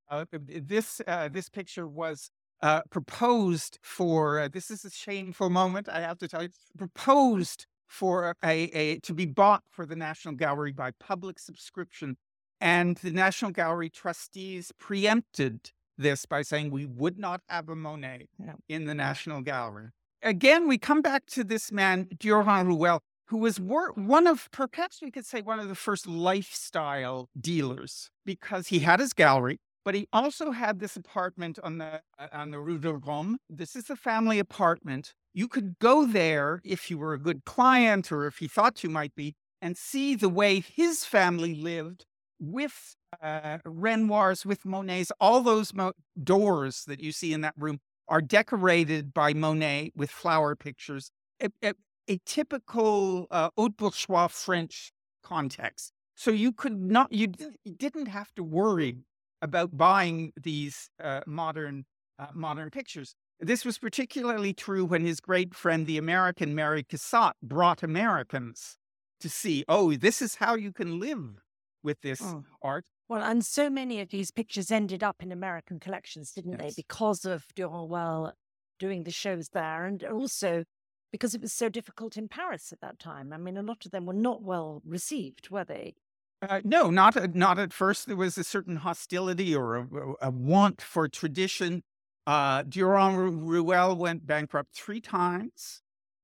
Uh, 0.09 0.25
this 0.33 1.01
uh, 1.07 1.29
this 1.29 1.49
picture 1.49 1.87
was 1.89 2.31
uh, 2.63 2.83
proposed 2.91 3.79
for. 3.83 4.39
Uh, 4.41 4.49
this 4.49 4.71
is 4.71 4.85
a 4.85 4.91
shameful 4.91 5.51
moment, 5.51 5.89
I 5.89 6.01
have 6.01 6.19
to 6.19 6.29
tell 6.29 6.43
you. 6.43 6.51
Proposed 6.79 7.67
for 7.89 8.35
a, 8.45 8.65
a 8.65 8.99
to 9.01 9.15
be 9.15 9.27
bought 9.27 9.63
for 9.71 9.87
the 9.87 9.97
National 9.97 10.35
Gallery 10.35 10.73
by 10.73 10.91
public 11.01 11.39
subscription, 11.39 12.17
and 12.61 12.97
the 12.99 13.11
National 13.11 13.51
Gallery 13.51 13.91
trustees 13.91 14.73
preempted 14.79 15.71
this 15.97 16.26
by 16.26 16.43
saying 16.43 16.71
we 16.71 16.87
would 16.87 17.19
not 17.19 17.41
have 17.49 17.69
a 17.69 17.76
Monet 17.76 18.29
in 18.69 18.85
the 18.87 18.95
National 18.95 19.41
Gallery. 19.41 19.88
Again, 20.23 20.67
we 20.67 20.79
come 20.79 21.03
back 21.03 21.26
to 21.26 21.45
this 21.45 21.71
man 21.71 22.09
Durand 22.19 22.69
Ruel, 22.69 23.00
who 23.26 23.38
was 23.38 23.61
wor- 23.61 23.93
one 23.93 24.26
of 24.26 24.49
perhaps 24.50 25.00
we 25.03 25.11
could 25.11 25.26
say 25.26 25.43
one 25.43 25.61
of 25.61 25.69
the 25.69 25.75
first 25.75 26.07
lifestyle 26.07 27.29
dealers 27.38 28.11
because 28.25 28.69
he 28.69 28.81
had 28.81 29.00
his 29.00 29.12
gallery 29.12 29.59
but 29.87 29.95
he 29.95 30.09
also 30.12 30.50
had 30.50 30.81
this 30.81 30.97
apartment 30.97 31.61
on 31.62 31.79
the 31.79 32.03
on 32.33 32.50
the 32.50 32.59
Rue 32.59 32.81
de 32.81 32.93
Rome. 32.93 33.38
This 33.49 33.76
is 33.76 33.88
a 33.88 33.95
family 33.95 34.41
apartment. 34.41 35.15
You 35.33 35.47
could 35.47 35.79
go 35.79 36.05
there 36.05 36.61
if 36.65 36.91
you 36.91 36.99
were 36.99 37.15
a 37.15 37.21
good 37.21 37.45
client 37.45 38.11
or 38.11 38.26
if 38.26 38.43
you 38.43 38.49
thought 38.49 38.83
you 38.83 38.91
might 38.91 39.15
be, 39.15 39.37
and 39.62 39.76
see 39.76 40.17
the 40.17 40.29
way 40.29 40.59
his 40.59 41.05
family 41.05 41.55
lived 41.55 42.05
with 42.41 42.97
uh, 43.23 43.58
Renoirs, 43.64 44.44
with 44.44 44.64
Monets. 44.64 45.11
All 45.20 45.40
those 45.42 45.75
mo- 45.75 45.92
doors 46.23 46.85
that 46.87 47.00
you 47.00 47.12
see 47.12 47.32
in 47.32 47.40
that 47.42 47.54
room 47.56 47.78
are 48.08 48.20
decorated 48.20 49.12
by 49.12 49.35
Monet 49.35 49.92
with 49.96 50.11
flower 50.11 50.54
pictures. 50.54 51.11
A, 51.42 51.49
a, 51.62 51.75
a 52.08 52.18
typical 52.25 53.26
uh, 53.30 53.50
haute 53.56 53.76
bourgeois 53.76 54.28
French 54.28 54.92
context. 55.23 55.92
So 56.14 56.30
you 56.30 56.52
could 56.52 56.80
not, 56.80 57.12
you, 57.12 57.28
you 57.64 57.75
didn't 57.75 58.06
have 58.06 58.32
to 58.37 58.42
worry 58.42 58.99
about 59.42 59.76
buying 59.76 60.32
these 60.40 60.88
uh, 61.02 61.20
modern 61.26 61.85
uh, 62.18 62.28
modern 62.32 62.70
pictures. 62.70 63.14
This 63.40 63.66
was 63.66 63.78
particularly 63.78 64.54
true 64.54 64.87
when 64.87 65.04
his 65.04 65.20
great 65.20 65.54
friend, 65.54 65.87
the 65.87 65.99
American 65.99 66.54
Mary 66.54 66.82
Cassatt, 66.82 67.32
brought 67.42 67.82
Americans 67.82 68.78
to 69.20 69.28
see, 69.28 69.64
oh, 69.68 69.94
this 69.94 70.23
is 70.23 70.37
how 70.37 70.54
you 70.54 70.73
can 70.73 70.99
live 70.99 71.42
with 71.82 72.00
this 72.00 72.23
Oh. 72.23 72.44
art. 72.62 72.87
Well, 73.09 73.23
and 73.23 73.45
so 73.45 73.71
many 73.71 74.01
of 74.01 74.11
these 74.11 74.31
pictures 74.31 74.71
ended 74.71 75.05
up 75.05 75.23
in 75.23 75.31
American 75.31 75.79
collections, 75.79 76.33
didn't 76.33 76.59
they? 76.59 76.73
Because 76.75 77.25
of 77.25 77.47
Ruel 77.57 78.33
doing 78.79 79.05
the 79.05 79.13
shows 79.13 79.51
there, 79.51 79.85
and 79.85 80.03
also 80.05 80.65
because 81.13 81.35
it 81.35 81.41
was 81.41 81.53
so 81.53 81.69
difficult 81.69 82.17
in 82.17 82.29
Paris 82.29 82.73
at 82.73 82.81
that 82.81 82.99
time. 82.99 83.33
I 83.33 83.37
mean, 83.37 83.57
a 83.57 83.63
lot 83.63 83.87
of 83.87 83.93
them 83.93 84.07
were 84.07 84.13
not 84.13 84.43
well 84.43 84.83
received, 84.85 85.51
were 85.51 85.65
they? 85.65 85.95
Uh, 86.43 86.61
no, 86.65 86.91
not 86.91 87.17
at, 87.17 87.35
not 87.35 87.59
at 87.59 87.73
first. 87.73 88.07
There 88.07 88.17
was 88.17 88.37
a 88.37 88.45
certain 88.45 88.77
hostility 88.77 89.55
or 89.55 89.77
a, 89.77 89.87
a 90.23 90.31
want 90.31 90.83
for 90.83 91.09
tradition. 91.09 91.83
Uh, 92.27 92.63
Durand 92.63 93.49
Ruel 93.49 93.97
went 93.97 94.27
bankrupt 94.27 94.75
three 94.75 95.01
times, 95.01 95.81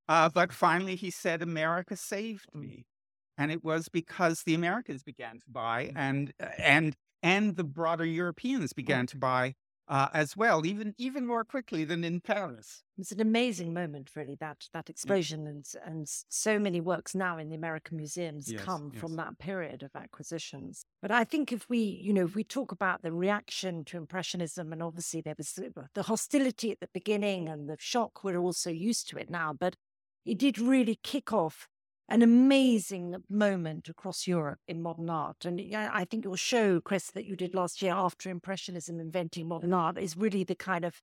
uh, 0.08 0.28
but 0.28 0.52
finally 0.52 0.96
he 0.96 1.10
said, 1.10 1.42
"America 1.42 1.96
saved 1.96 2.54
me," 2.54 2.86
and 3.36 3.50
it 3.50 3.64
was 3.64 3.88
because 3.88 4.42
the 4.42 4.54
Americans 4.54 5.02
began 5.02 5.38
to 5.40 5.46
buy, 5.48 5.92
and 5.94 6.32
and 6.58 6.96
and 7.22 7.56
the 7.56 7.64
broader 7.64 8.04
Europeans 8.04 8.72
began 8.72 9.06
to 9.06 9.16
buy 9.16 9.54
uh, 9.88 10.08
as 10.14 10.36
well, 10.36 10.64
even 10.64 10.94
even 10.96 11.26
more 11.26 11.44
quickly 11.44 11.84
than 11.84 12.04
in 12.04 12.20
Paris. 12.20 12.82
It's 12.96 13.12
an 13.12 13.20
amazing 13.20 13.74
moment, 13.74 14.10
really, 14.14 14.36
that 14.40 14.68
that 14.72 14.88
explosion, 14.88 15.46
and 15.46 15.66
and 15.84 16.06
so 16.08 16.58
many 16.58 16.80
works 16.80 17.14
now 17.14 17.36
in 17.38 17.48
the 17.48 17.56
American 17.56 17.96
museums 17.96 18.50
Yes, 18.50 18.62
come 18.62 18.90
from 18.90 19.16
that 19.16 19.38
period 19.38 19.82
of 19.82 19.90
acquisitions. 19.94 20.84
But 21.00 21.10
I 21.10 21.24
think 21.24 21.52
if 21.52 21.68
we, 21.68 21.78
you 21.78 22.12
know, 22.12 22.24
if 22.24 22.34
we 22.34 22.44
talk 22.44 22.72
about 22.72 23.02
the 23.02 23.12
reaction 23.12 23.84
to 23.86 23.96
Impressionism, 23.96 24.72
and 24.72 24.82
obviously 24.82 25.20
there 25.20 25.34
was 25.36 25.52
the 25.52 25.88
the 25.94 26.04
hostility 26.04 26.70
at 26.70 26.80
the 26.80 26.88
beginning 26.92 27.48
and 27.48 27.68
the 27.68 27.76
shock, 27.78 28.22
we're 28.24 28.38
also 28.38 28.70
used 28.70 29.08
to 29.10 29.18
it 29.18 29.30
now, 29.30 29.52
but 29.52 29.76
it 30.24 30.38
did 30.38 30.58
really 30.58 30.98
kick 31.02 31.32
off 31.32 31.68
an 32.08 32.22
amazing 32.22 33.16
moment 33.30 33.88
across 33.88 34.26
Europe 34.26 34.58
in 34.68 34.82
modern 34.82 35.08
art. 35.08 35.44
And 35.44 35.60
I 35.74 36.04
think 36.04 36.24
your 36.24 36.36
show, 36.36 36.80
Chris, 36.80 37.10
that 37.12 37.24
you 37.24 37.36
did 37.36 37.54
last 37.54 37.80
year 37.80 37.94
after 37.94 38.28
Impressionism 38.28 39.00
inventing 39.00 39.48
modern 39.48 39.72
art 39.72 39.98
is 39.98 40.16
really 40.16 40.44
the 40.44 40.54
kind 40.54 40.84
of 40.84 41.00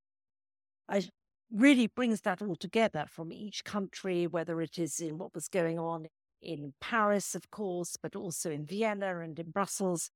I 0.89 1.03
really 1.51 1.87
brings 1.87 2.21
that 2.21 2.41
all 2.41 2.55
together 2.55 3.05
from 3.07 3.31
each 3.31 3.63
country, 3.63 4.27
whether 4.27 4.61
it 4.61 4.77
is 4.77 4.99
in 4.99 5.17
what 5.17 5.33
was 5.33 5.47
going 5.47 5.79
on 5.79 6.07
in 6.41 6.73
Paris, 6.81 7.35
of 7.35 7.51
course, 7.51 7.97
but 8.01 8.15
also 8.15 8.51
in 8.51 8.65
Vienna 8.65 9.19
and 9.19 9.37
in 9.39 9.51
Brussels. 9.51 10.09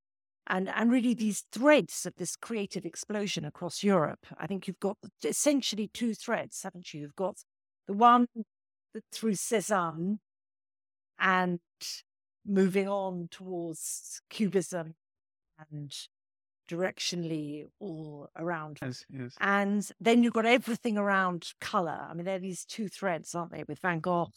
And, 0.48 0.70
and 0.70 0.92
really 0.92 1.14
these 1.14 1.46
threads 1.52 2.06
of 2.06 2.16
this 2.18 2.36
creative 2.36 2.86
explosion 2.86 3.46
across 3.46 3.82
Europe. 3.82 4.26
I 4.38 4.46
think 4.46 4.68
you've 4.68 4.80
got 4.80 4.98
essentially 5.24 5.90
two 5.94 6.14
threads, 6.14 6.62
haven't 6.64 6.94
you? 6.94 7.02
You've 7.02 7.16
got 7.16 7.38
the 7.88 7.94
one 7.94 8.28
that 8.94 9.04
through 9.14 9.34
Cézanne 9.34 10.18
and 11.20 11.60
moving 12.46 12.88
on 12.88 13.28
towards 13.32 14.22
Cubism 14.30 14.96
and 15.72 15.92
directionally 16.70 17.66
all 17.80 18.30
around 18.36 18.80
Yes, 18.82 19.06
yes. 19.10 19.36
and 19.40 19.90
then 20.00 20.24
you've 20.24 20.34
got 20.34 20.46
everything 20.46 20.98
around 20.98 21.52
color. 21.62 22.08
I 22.10 22.14
mean, 22.14 22.26
they're 22.26 22.40
these 22.40 22.66
two 22.66 22.88
threads, 22.88 23.36
aren't 23.36 23.52
they, 23.52 23.64
with 23.68 23.80
Van 23.80 24.00
Gogh, 24.00 24.32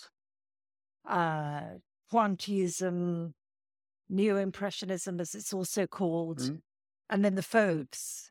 uh, 1.04 1.78
Pointillism, 2.12 3.32
Neo 4.08 4.36
Impressionism, 4.36 5.20
as 5.20 5.34
it's 5.34 5.52
also 5.52 5.86
called, 5.86 6.38
Mhm. 6.38 6.62
and 7.10 7.24
then 7.24 7.34
the 7.34 7.42
Fauves. 7.42 8.30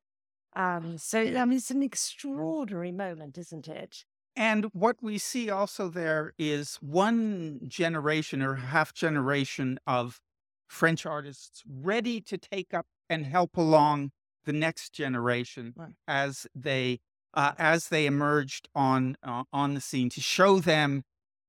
Um, 0.53 0.97
so, 0.97 1.19
I 1.19 1.45
mean, 1.45 1.57
it's 1.57 1.71
an 1.71 1.83
extraordinary 1.83 2.91
moment, 2.91 3.37
isn't 3.37 3.67
it? 3.67 4.05
And 4.35 4.65
what 4.73 4.97
we 5.01 5.17
see 5.17 5.49
also 5.49 5.87
there 5.87 6.33
is 6.37 6.75
one 6.81 7.61
generation 7.67 8.41
or 8.41 8.55
half 8.55 8.93
generation 8.93 9.79
of 9.87 10.19
French 10.67 11.05
artists 11.05 11.63
ready 11.67 12.19
to 12.21 12.37
take 12.37 12.73
up 12.73 12.85
and 13.09 13.25
help 13.25 13.55
along 13.55 14.11
the 14.45 14.53
next 14.53 14.93
generation 14.93 15.73
Right. 15.75 15.93
as 16.07 16.47
they 16.53 16.99
uh, 17.33 17.53
as 17.57 17.89
they 17.89 18.05
emerged 18.05 18.69
on 18.75 19.17
uh, 19.23 19.43
on 19.51 19.73
the 19.73 19.81
scene 19.81 20.09
to 20.09 20.21
show 20.21 20.59
them 20.59 21.03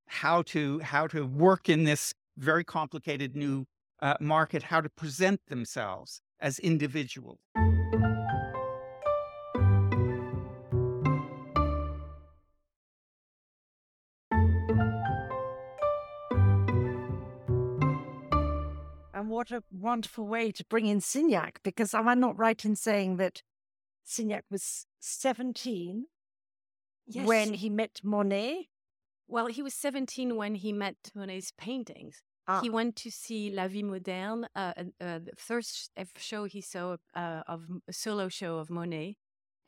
how 0.06 0.42
to 0.42 0.80
how 0.80 1.06
to 1.08 1.26
work 1.26 1.68
in 1.68 1.84
this 1.84 2.14
very 2.36 2.64
complicated 2.64 3.34
new 3.34 3.64
uh, 4.00 4.14
market, 4.20 4.64
how 4.64 4.80
to 4.80 4.88
present 4.90 5.40
themselves 5.48 6.20
as 6.40 6.58
individuals. 6.58 7.38
What 19.36 19.50
a 19.50 19.62
wonderful 19.70 20.26
way 20.26 20.50
to 20.50 20.64
bring 20.64 20.86
in 20.86 20.98
Signac, 20.98 21.56
because 21.62 21.92
am 21.92 22.08
I 22.08 22.14
not 22.14 22.38
right 22.38 22.64
in 22.64 22.74
saying 22.74 23.18
that 23.18 23.42
Signac 24.06 24.44
was 24.50 24.86
17 25.00 26.06
when 27.22 27.52
he 27.52 27.68
met 27.68 28.00
Monet? 28.02 28.68
Well, 29.28 29.48
he 29.48 29.62
was 29.62 29.74
17 29.74 30.36
when 30.36 30.54
he 30.54 30.72
met 30.72 30.96
Monet's 31.14 31.52
paintings. 31.58 32.22
Ah. 32.48 32.60
He 32.62 32.70
went 32.70 32.96
to 32.96 33.10
see 33.10 33.50
La 33.50 33.68
Vie 33.68 33.82
Moderne, 33.82 34.46
uh, 34.56 34.72
uh, 34.74 34.84
uh, 35.04 35.18
the 35.18 35.32
first 35.36 35.90
show 36.16 36.44
he 36.44 36.62
saw 36.62 36.96
uh, 37.14 37.42
of 37.46 37.66
a 37.86 37.92
solo 37.92 38.30
show 38.30 38.56
of 38.56 38.70
Monet, 38.70 39.16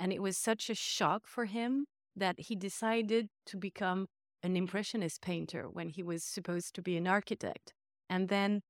and 0.00 0.14
it 0.14 0.22
was 0.22 0.38
such 0.38 0.70
a 0.70 0.74
shock 0.74 1.26
for 1.26 1.44
him 1.44 1.84
that 2.16 2.36
he 2.38 2.56
decided 2.56 3.28
to 3.44 3.58
become 3.58 4.06
an 4.42 4.56
impressionist 4.56 5.20
painter 5.20 5.68
when 5.68 5.90
he 5.90 6.02
was 6.02 6.24
supposed 6.24 6.74
to 6.76 6.80
be 6.80 6.96
an 6.96 7.06
architect. 7.06 7.74
And 8.08 8.30
then 8.30 8.62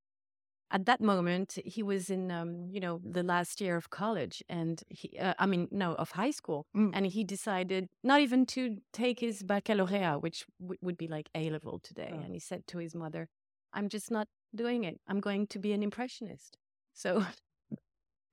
at 0.70 0.84
that 0.86 1.00
moment, 1.00 1.58
he 1.64 1.82
was 1.82 2.10
in, 2.10 2.30
um, 2.30 2.68
you 2.70 2.80
know, 2.80 3.00
the 3.04 3.22
last 3.22 3.60
year 3.60 3.76
of 3.76 3.90
college, 3.90 4.42
and 4.48 4.82
he, 4.88 5.18
uh, 5.18 5.34
I 5.38 5.46
mean, 5.46 5.68
no, 5.70 5.94
of 5.94 6.10
high 6.12 6.30
school, 6.30 6.66
Mm. 6.76 6.90
and 6.94 7.06
he 7.06 7.24
decided 7.24 7.88
not 8.02 8.20
even 8.20 8.44
to 8.46 8.78
take 8.92 9.20
his 9.20 9.42
baccalaureate, 9.42 10.20
which 10.22 10.44
w- 10.60 10.78
would 10.82 10.98
be 10.98 11.08
like 11.08 11.28
A 11.34 11.50
level 11.50 11.78
today. 11.80 12.10
Oh. 12.12 12.18
And 12.20 12.32
he 12.34 12.40
said 12.40 12.66
to 12.68 12.78
his 12.78 12.94
mother, 12.94 13.28
"I'm 13.72 13.88
just 13.88 14.10
not 14.10 14.28
doing 14.54 14.84
it. 14.84 15.00
I'm 15.06 15.20
going 15.20 15.46
to 15.48 15.58
be 15.58 15.72
an 15.72 15.82
impressionist." 15.82 16.56
So, 16.94 17.24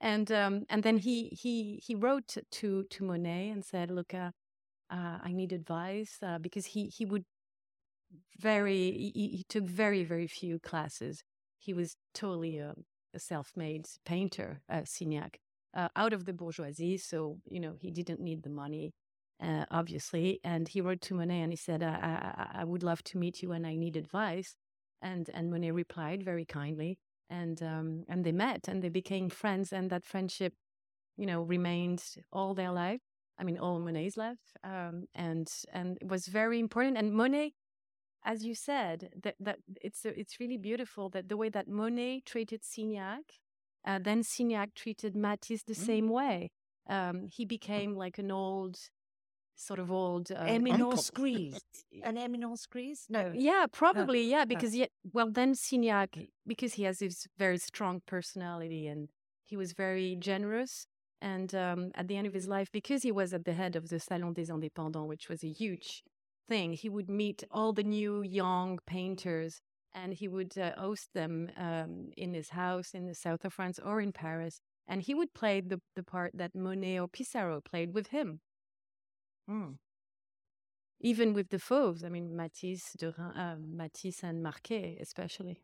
and 0.01 0.31
um, 0.31 0.65
and 0.69 0.83
then 0.83 0.97
he 0.97 1.29
he 1.29 1.79
he 1.85 1.95
wrote 1.95 2.37
to 2.51 2.83
to 2.83 3.03
Monet 3.03 3.49
and 3.49 3.63
said, 3.63 3.91
"Look, 3.91 4.13
uh, 4.13 4.31
uh, 4.89 5.19
I 5.23 5.31
need 5.33 5.53
advice 5.53 6.17
uh, 6.21 6.39
because 6.39 6.67
he 6.67 6.87
he 6.87 7.05
would 7.05 7.25
very 8.39 8.91
he, 9.13 9.27
he 9.37 9.43
took 9.47 9.63
very 9.65 10.03
very 10.03 10.27
few 10.27 10.59
classes. 10.59 11.23
He 11.65 11.73
was 11.73 11.95
totally 12.13 12.57
a, 12.59 12.73
a 13.13 13.19
self-made 13.19 13.85
painter, 14.05 14.61
uh, 14.69 14.81
Signac, 14.93 15.35
uh, 15.73 15.89
out 15.95 16.13
of 16.13 16.25
the 16.25 16.33
bourgeoisie. 16.33 16.97
So 16.97 17.39
you 17.49 17.59
know 17.59 17.75
he 17.79 17.91
didn't 17.91 18.19
need 18.21 18.43
the 18.43 18.49
money, 18.49 18.93
uh, 19.41 19.65
obviously. 19.71 20.39
And 20.43 20.67
he 20.67 20.81
wrote 20.81 21.01
to 21.01 21.15
Monet 21.15 21.41
and 21.41 21.51
he 21.51 21.57
said, 21.57 21.83
I, 21.83 21.95
I, 21.95 22.61
I- 22.61 22.63
would 22.65 22.83
love 22.83 23.03
to 23.05 23.17
meet 23.17 23.41
you 23.43 23.51
and 23.51 23.65
I 23.67 23.75
need 23.75 23.95
advice." 23.97 24.55
And 25.01 25.29
and 25.33 25.49
Monet 25.51 25.71
replied 25.71 26.23
very 26.23 26.45
kindly, 26.45 26.97
and 27.29 27.61
um, 27.61 28.05
and 28.07 28.23
they 28.25 28.31
met 28.31 28.67
and 28.67 28.81
they 28.81 28.89
became 28.89 29.29
friends, 29.29 29.73
and 29.73 29.89
that 29.91 30.05
friendship, 30.05 30.53
you 31.17 31.25
know, 31.25 31.41
remained 31.41 32.03
all 32.31 32.53
their 32.53 32.71
life. 32.71 33.01
I 33.37 33.43
mean, 33.43 33.57
all 33.57 33.79
Monet's 33.79 34.17
life, 34.17 34.37
um, 34.63 35.05
and 35.13 35.47
and 35.73 35.97
it 36.01 36.07
was 36.07 36.27
very 36.27 36.59
important. 36.59 36.97
And 36.97 37.13
Monet, 37.13 37.53
as 38.25 38.43
you 38.43 38.55
said, 38.55 39.09
that 39.23 39.35
that 39.39 39.59
it's 39.81 40.03
it's 40.03 40.39
really 40.39 40.57
beautiful 40.57 41.09
that 41.09 41.29
the 41.29 41.37
way 41.37 41.49
that 41.49 41.67
Monet 41.67 42.23
treated 42.25 42.63
Signac, 42.63 43.25
uh, 43.87 43.99
then 44.01 44.23
Signac 44.23 44.73
treated 44.75 45.15
Matisse 45.15 45.63
the 45.63 45.75
same 45.75 46.09
way. 46.09 46.51
Um, 46.89 47.27
he 47.31 47.45
became 47.45 47.95
like 47.95 48.17
an 48.17 48.31
old, 48.31 48.77
sort 49.55 49.79
of 49.79 49.91
old 49.91 50.31
uh, 50.31 50.43
Eminence. 50.47 51.09
Grise. 51.11 51.59
An 52.03 52.17
Eminence 52.17 52.65
Grise? 52.65 53.05
No. 53.09 53.31
yeah, 53.33 53.65
probably. 53.71 54.23
Yeah, 54.23 54.45
because 54.45 54.75
yet, 54.75 54.89
well, 55.13 55.31
then 55.31 55.53
Signac, 55.53 56.27
because 56.45 56.73
he 56.73 56.83
has 56.83 56.99
this 56.99 57.27
very 57.37 57.57
strong 57.57 58.01
personality 58.05 58.87
and 58.87 59.09
he 59.43 59.55
was 59.55 59.73
very 59.73 60.15
generous. 60.15 60.87
And 61.21 61.55
um, 61.55 61.91
at 61.95 62.07
the 62.07 62.17
end 62.17 62.27
of 62.27 62.33
his 62.33 62.47
life, 62.47 62.69
because 62.71 63.01
he 63.01 63.11
was 63.11 63.33
at 63.33 63.45
the 63.45 63.53
head 63.53 63.75
of 63.75 63.89
the 63.89 63.99
Salon 63.99 64.33
des 64.33 64.51
Indépendants, 64.51 65.07
which 65.07 65.29
was 65.29 65.43
a 65.43 65.49
huge 65.49 66.03
thing, 66.47 66.73
he 66.73 66.89
would 66.89 67.09
meet 67.09 67.43
all 67.51 67.73
the 67.73 67.83
new 67.83 68.21
young 68.21 68.79
painters 68.85 69.61
and 69.93 70.13
he 70.13 70.27
would 70.27 70.57
uh, 70.57 70.71
host 70.77 71.09
them 71.13 71.49
um, 71.57 72.11
in 72.17 72.33
his 72.33 72.49
house 72.49 72.93
in 72.93 73.05
the 73.05 73.15
south 73.15 73.45
of 73.45 73.53
France 73.53 73.79
or 73.79 74.01
in 74.01 74.11
Paris. 74.11 74.59
And 74.87 75.01
he 75.01 75.13
would 75.15 75.33
play 75.33 75.61
the, 75.61 75.81
the 75.95 76.03
part 76.03 76.31
that 76.35 76.53
Monet 76.55 76.99
or 76.99 77.07
Pissarro 77.07 77.63
played 77.63 77.93
with 77.93 78.07
him 78.07 78.41
Mm. 79.49 79.77
even 80.99 81.33
with 81.33 81.49
the 81.49 81.59
fauves. 81.59 82.03
I 82.03 82.09
mean, 82.09 82.35
Matisse, 82.35 82.95
Derain, 82.97 83.37
uh, 83.37 83.55
Matisse 83.59 84.23
and 84.23 84.41
Marquet, 84.41 84.97
especially. 84.99 85.59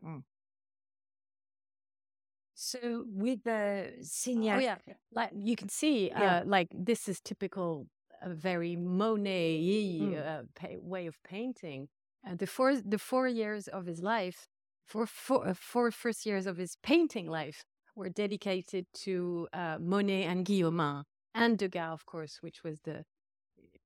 So 2.54 3.04
with 3.08 3.42
the 3.44 3.92
Signac. 4.02 4.56
Oh 4.56 4.58
yeah, 4.58 4.76
like 5.12 5.30
you 5.34 5.56
can 5.56 5.68
see, 5.68 6.10
Yeah. 6.10 6.40
uh, 6.40 6.44
like 6.44 6.68
this 6.72 7.08
is 7.08 7.20
typical, 7.20 7.86
a 8.22 8.34
very 8.34 8.76
Monet 8.76 9.58
Mm. 10.00 10.14
uh, 10.26 10.78
way 10.80 11.06
of 11.06 11.16
painting. 11.22 11.88
Uh, 12.26 12.36
the 12.36 12.46
four 12.46 12.76
the 12.76 12.98
four 12.98 13.26
years 13.28 13.68
of 13.68 13.86
his 13.86 14.00
life, 14.02 14.46
four 14.86 15.06
four 15.06 15.48
uh, 15.48 15.54
four 15.54 15.90
first 15.90 16.24
years 16.26 16.46
of 16.46 16.56
his 16.56 16.76
painting 16.82 17.26
life 17.28 17.64
were 17.96 18.08
dedicated 18.08 18.86
to 19.04 19.48
uh, 19.52 19.76
Monet 19.80 20.24
and 20.24 20.44
Guillaumin 20.46 21.04
and 21.34 21.58
Degas, 21.58 21.92
of 21.92 22.06
course, 22.06 22.38
which 22.42 22.62
was 22.64 22.80
the 22.80 23.04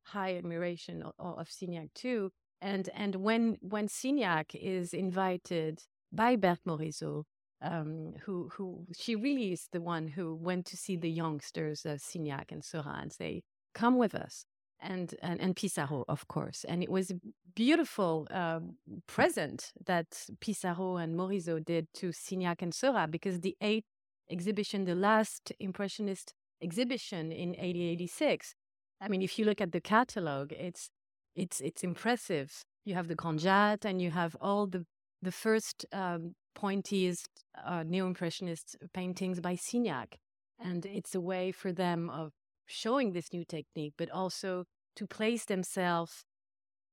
high 0.04 0.36
admiration 0.36 1.02
of, 1.02 1.12
of 1.18 1.48
Signac 1.48 1.90
too. 1.94 2.30
And 2.60 2.88
and 2.94 3.16
when 3.16 3.56
when 3.60 3.88
Signac 3.88 4.54
is 4.54 4.94
invited 4.94 5.82
by 6.12 6.36
Berthe 6.36 6.64
Morisot, 6.66 7.24
um, 7.62 8.14
who 8.24 8.48
who 8.54 8.86
she 8.96 9.14
really 9.16 9.52
is 9.52 9.68
the 9.72 9.80
one 9.80 10.08
who 10.08 10.34
went 10.34 10.66
to 10.66 10.76
see 10.76 10.96
the 10.96 11.10
youngsters, 11.10 11.84
uh, 11.86 11.96
Signac 11.98 12.52
and 12.52 12.64
Seurat, 12.64 13.02
and 13.02 13.12
say, 13.12 13.42
"Come 13.80 13.96
with 14.04 14.14
us." 14.26 14.34
And, 14.92 15.08
and 15.22 15.40
and 15.44 15.52
Pissarro, 15.60 16.04
of 16.14 16.22
course, 16.34 16.60
and 16.70 16.78
it 16.86 16.90
was 16.90 17.06
a 17.10 17.18
beautiful 17.54 18.12
um, 18.30 18.62
present 19.16 19.58
that 19.90 20.10
Pissarro 20.42 21.02
and 21.02 21.10
Morisot 21.18 21.64
did 21.64 21.84
to 21.94 22.06
Signac 22.24 22.58
and 22.60 22.74
Seurat 22.74 23.10
because 23.10 23.40
the 23.40 23.56
eighth 23.70 23.90
exhibition, 24.30 24.84
the 24.84 24.94
last 24.94 25.52
Impressionist 25.58 26.34
exhibition 26.62 27.32
in 27.32 27.50
1886, 27.50 28.54
I 29.00 29.08
mean, 29.08 29.22
if 29.22 29.38
you 29.38 29.44
look 29.44 29.60
at 29.60 29.72
the 29.72 29.80
catalogue, 29.80 30.52
it's 30.52 30.90
it's 31.34 31.60
it's 31.60 31.82
impressive. 31.84 32.64
You 32.84 32.94
have 32.94 33.08
the 33.08 33.16
Jatte 33.16 33.84
and 33.84 34.00
you 34.00 34.10
have 34.10 34.36
all 34.40 34.66
the 34.66 34.84
the 35.22 35.32
first 35.32 35.86
um, 35.92 36.34
pointillist 36.56 37.28
uh, 37.64 37.82
neo-impressionist 37.82 38.76
paintings 38.92 39.40
by 39.40 39.54
Signac, 39.54 40.14
and 40.58 40.86
it's 40.86 41.14
a 41.14 41.20
way 41.20 41.52
for 41.52 41.72
them 41.72 42.10
of 42.10 42.32
showing 42.66 43.12
this 43.12 43.32
new 43.32 43.44
technique, 43.44 43.94
but 43.96 44.10
also 44.10 44.64
to 44.96 45.06
place 45.06 45.44
themselves 45.44 46.24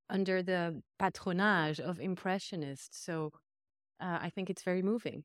under 0.09 0.43
the 0.43 0.81
patronage 0.99 1.79
of 1.79 1.99
impressionists. 1.99 2.97
So 2.99 3.31
uh, 3.99 4.19
I 4.21 4.29
think 4.29 4.49
it's 4.49 4.63
very 4.63 4.81
moving. 4.81 5.23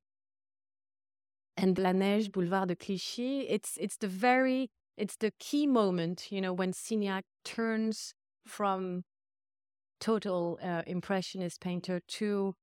And 1.57 1.77
La 1.79 1.93
Neige, 1.93 2.29
Boulevard 2.29 2.69
de 2.69 2.77
Clichy, 2.77 3.41
it's 3.49 3.77
it's 3.81 3.97
the 3.97 4.09
very 4.09 4.71
it's 4.97 5.17
the 5.17 5.33
key 5.39 5.67
moment, 5.67 6.31
you 6.31 6.41
know, 6.41 6.53
when 6.53 6.73
Signac 6.73 7.23
turns 7.45 8.15
from 8.47 9.05
total 10.01 10.59
uh, 10.63 10.83
impressionist 10.87 11.61
painter 11.61 12.01
to 12.09 12.55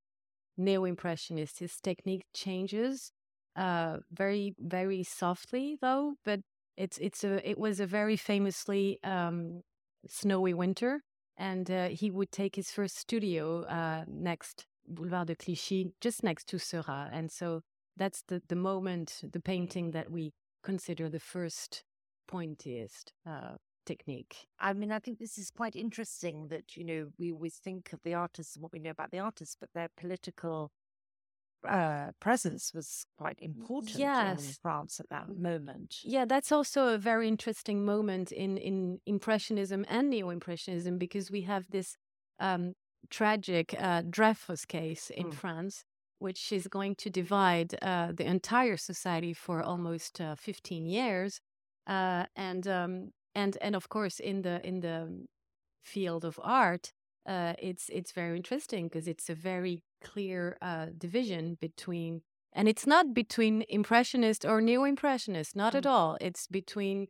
neo-impressionist. 0.57 1.59
His 1.59 1.77
technique 1.81 2.25
changes 2.33 3.11
uh, 3.55 3.97
very, 4.11 4.55
very 4.59 5.03
softly, 5.03 5.77
though. 5.81 6.15
But 6.23 6.41
it's 6.77 6.97
it's 6.97 7.23
a 7.23 7.47
it 7.47 7.57
was 7.57 7.79
a 7.79 7.87
very 7.87 8.17
famously 8.17 8.99
um, 9.03 9.61
snowy 10.07 10.53
winter, 10.53 11.01
and 11.37 11.69
uh, 11.69 11.87
he 11.89 12.11
would 12.11 12.31
take 12.31 12.55
his 12.55 12.71
first 12.71 12.97
studio 12.97 13.63
uh, 13.63 14.03
next 14.07 14.65
Boulevard 14.87 15.27
de 15.27 15.35
Clichy, 15.35 15.93
just 16.01 16.23
next 16.23 16.47
to 16.49 16.59
Seurat, 16.59 17.09
and 17.11 17.31
so 17.31 17.61
that's 17.97 18.23
the 18.27 18.41
the 18.47 18.55
moment, 18.55 19.21
the 19.31 19.39
painting 19.39 19.91
that 19.91 20.11
we 20.11 20.33
consider 20.63 21.09
the 21.09 21.19
first 21.19 21.83
pointillist 22.27 23.11
uh, 23.27 23.55
technique. 23.85 24.47
I 24.59 24.73
mean, 24.73 24.91
I 24.91 24.99
think 24.99 25.19
this 25.19 25.37
is 25.37 25.51
quite 25.51 25.75
interesting 25.75 26.47
that, 26.47 26.75
you 26.75 26.83
know, 26.83 27.07
we 27.17 27.31
always 27.31 27.55
think 27.55 27.93
of 27.93 27.99
the 28.03 28.15
artists 28.15 28.55
and 28.55 28.63
what 28.63 28.73
we 28.73 28.79
know 28.79 28.89
about 28.89 29.11
the 29.11 29.19
artists, 29.19 29.55
but 29.59 29.69
their 29.73 29.89
political 29.95 30.71
uh, 31.67 32.11
presence 32.19 32.73
was 32.73 33.05
quite 33.17 33.37
important 33.39 33.97
yes. 33.97 34.47
in 34.47 34.53
France 34.61 34.99
at 34.99 35.09
that 35.09 35.29
moment. 35.29 35.97
Yeah, 36.03 36.25
that's 36.25 36.51
also 36.51 36.93
a 36.93 36.97
very 36.97 37.27
interesting 37.27 37.85
moment 37.85 38.31
in, 38.31 38.57
in 38.57 38.99
Impressionism 39.05 39.85
and 39.89 40.09
Neo 40.09 40.29
Impressionism 40.29 40.97
because 40.97 41.31
we 41.31 41.41
have 41.41 41.65
this 41.69 41.97
um, 42.39 42.73
tragic 43.09 43.75
uh, 43.79 44.03
Dreyfus 44.09 44.65
case 44.65 45.09
in 45.09 45.27
mm. 45.27 45.33
France, 45.33 45.83
which 46.19 46.51
is 46.51 46.67
going 46.67 46.95
to 46.95 47.09
divide 47.09 47.75
uh, 47.81 48.11
the 48.13 48.25
entire 48.25 48.77
society 48.77 49.33
for 49.33 49.61
almost 49.61 50.21
uh, 50.21 50.35
15 50.35 50.85
years. 50.85 51.39
Uh, 51.87 52.25
and 52.35 52.67
um, 52.67 53.11
and 53.35 53.57
and 53.61 53.75
of 53.75 53.89
course, 53.89 54.19
in 54.19 54.41
the 54.41 54.65
in 54.65 54.79
the 54.79 55.25
field 55.83 56.25
of 56.25 56.39
art, 56.41 56.91
uh, 57.25 57.53
it's 57.59 57.89
it's 57.89 58.11
very 58.11 58.37
interesting 58.37 58.87
because 58.87 59.07
it's 59.07 59.29
a 59.29 59.35
very 59.35 59.81
clear 60.03 60.57
uh, 60.61 60.87
division 60.97 61.57
between, 61.59 62.21
and 62.53 62.67
it's 62.67 62.85
not 62.85 63.13
between 63.13 63.63
impressionist 63.69 64.45
or 64.45 64.61
neo-impressionist, 64.61 65.55
not 65.55 65.73
mm. 65.73 65.77
at 65.77 65.85
all. 65.85 66.17
It's 66.21 66.47
between 66.47 67.07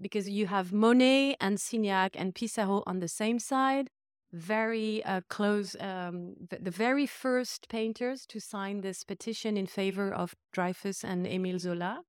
because 0.00 0.28
you 0.28 0.46
have 0.46 0.72
Monet 0.72 1.36
and 1.40 1.58
Signac 1.58 2.10
and 2.14 2.34
Pissarro 2.34 2.82
on 2.86 3.00
the 3.00 3.08
same 3.08 3.38
side, 3.38 3.88
very 4.32 5.02
uh, 5.04 5.22
close, 5.28 5.74
um, 5.80 6.34
the, 6.50 6.58
the, 6.60 6.70
very 6.70 7.06
first 7.06 7.68
painters 7.68 8.26
to 8.26 8.40
sign 8.40 8.82
this 8.82 9.04
petition 9.04 9.56
in 9.56 9.66
favor 9.66 10.12
of 10.12 10.34
Dreyfus 10.52 11.02
and 11.02 11.26
Émile 11.26 11.58
Zola. 11.58 12.02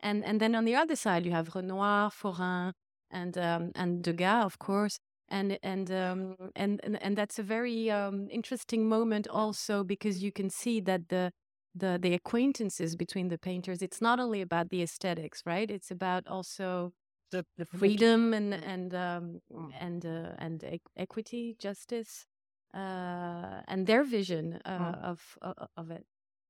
And, 0.00 0.24
and 0.24 0.40
then 0.40 0.54
on 0.54 0.64
the 0.64 0.74
other 0.74 0.96
side, 0.96 1.24
you 1.24 1.32
have 1.32 1.54
Renoir, 1.54 2.10
Forain, 2.10 2.72
and, 3.10 3.38
um, 3.38 3.72
and 3.74 4.02
Degas, 4.02 4.44
of 4.44 4.58
course. 4.58 4.98
And, 5.32 5.58
and, 5.62 5.90
um, 5.90 6.36
and, 6.54 6.80
and, 6.84 7.02
and 7.02 7.16
that's 7.16 7.38
a 7.38 7.42
very 7.42 7.90
um, 7.90 8.28
interesting 8.30 8.88
moment 8.88 9.26
also 9.28 9.82
because 9.82 10.22
you 10.22 10.30
can 10.30 10.50
see 10.50 10.78
that 10.80 11.08
the, 11.08 11.32
the, 11.74 11.98
the 12.00 12.12
acquaintances 12.14 12.96
between 12.96 13.28
the 13.28 13.38
painters, 13.38 13.82
it's 13.82 14.00
not 14.00 14.20
only 14.20 14.42
about 14.42 14.68
the 14.68 14.82
aesthetics, 14.82 15.42
right? 15.46 15.70
It's 15.70 15.90
about 15.90 16.26
also 16.26 16.92
the, 17.32 17.44
the 17.56 17.64
freedom 17.64 18.32
and 18.34 18.54
and 18.54 18.94
um, 18.94 19.40
mm. 19.52 19.70
and 19.80 20.06
uh, 20.06 20.32
and 20.38 20.62
e- 20.62 20.80
equity, 20.96 21.56
justice, 21.58 22.26
uh, 22.74 23.62
and 23.66 23.86
their 23.86 24.04
vision 24.04 24.60
uh, 24.64 24.92
of, 25.02 25.20
of 25.40 25.54
of 25.76 25.90
it. 25.90 26.04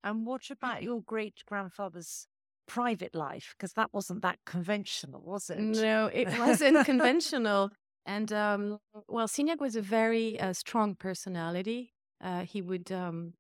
And 0.05 0.27
what 0.27 0.51
about 0.51 0.83
your 0.83 1.01
great 1.01 1.45
grandfather's 1.47 2.27
private 2.67 3.15
life? 3.15 3.55
Because 3.57 3.73
that 3.75 3.91
wasn't 3.93 4.23
that 4.23 4.39
conventional, 4.45 5.23
was 5.23 5.49
it? 5.49 5.61
No, 5.61 6.07
it 6.07 6.29
wasn't 6.39 6.85
conventional. 6.85 7.71
And 8.05 8.33
um, 8.33 8.79
well, 9.09 9.29
Signac 9.29 9.61
was 9.61 9.77
a 9.77 9.83
very 9.83 10.39
uh, 10.41 10.53
strong 10.53 10.95
personality. 10.97 11.93
Uh, 12.21 12.41
he 12.45 12.61
would 12.63 12.91
um, 12.91 13.35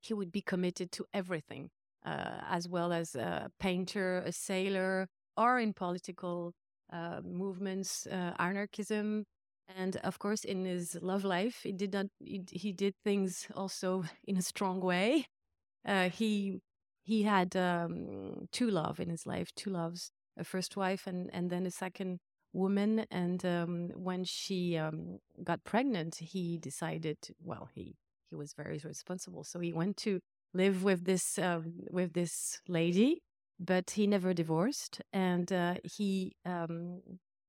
he 0.00 0.14
would 0.14 0.32
be 0.32 0.42
committed 0.42 0.92
to 0.92 1.06
everything, 1.14 1.70
uh, 2.04 2.40
as 2.48 2.68
well 2.68 2.92
as 2.92 3.14
a 3.14 3.50
painter, 3.60 4.18
a 4.26 4.32
sailor, 4.32 5.08
or 5.36 5.58
in 5.60 5.72
political 5.74 6.54
uh, 6.92 7.20
movements, 7.24 8.06
uh, 8.06 8.34
anarchism, 8.38 9.26
and 9.68 9.96
of 9.98 10.18
course, 10.18 10.44
in 10.44 10.64
his 10.64 10.96
love 11.02 11.24
life, 11.24 11.60
he 11.62 11.72
did 11.72 11.92
not. 11.92 12.06
He, 12.20 12.42
he 12.50 12.72
did 12.72 12.94
things 13.04 13.48
also 13.54 14.04
in 14.24 14.36
a 14.36 14.42
strong 14.42 14.80
way. 14.80 15.26
Uh, 15.86 16.08
he 16.10 16.60
he 17.04 17.22
had 17.24 17.56
um, 17.56 18.48
two 18.52 18.70
love 18.70 19.00
in 19.00 19.08
his 19.10 19.26
life, 19.26 19.52
two 19.54 19.70
loves, 19.70 20.10
a 20.36 20.44
first 20.44 20.76
wife 20.76 21.06
and 21.06 21.30
and 21.32 21.50
then 21.50 21.66
a 21.66 21.70
second 21.70 22.20
woman. 22.52 23.06
And 23.10 23.44
um, 23.44 23.90
when 23.94 24.24
she 24.24 24.76
um, 24.76 25.18
got 25.42 25.64
pregnant, 25.64 26.16
he 26.16 26.58
decided. 26.58 27.18
Well, 27.42 27.68
he 27.74 27.96
he 28.28 28.36
was 28.36 28.52
very 28.52 28.80
responsible, 28.84 29.42
so 29.42 29.58
he 29.58 29.72
went 29.72 29.96
to 29.98 30.20
live 30.54 30.84
with 30.84 31.04
this 31.04 31.38
uh, 31.38 31.60
with 31.90 32.12
this 32.12 32.60
lady 32.68 33.22
but 33.60 33.90
he 33.90 34.06
never 34.06 34.32
divorced, 34.32 35.02
and 35.12 35.52
uh, 35.52 35.74
he 35.84 36.34
um, 36.46 37.02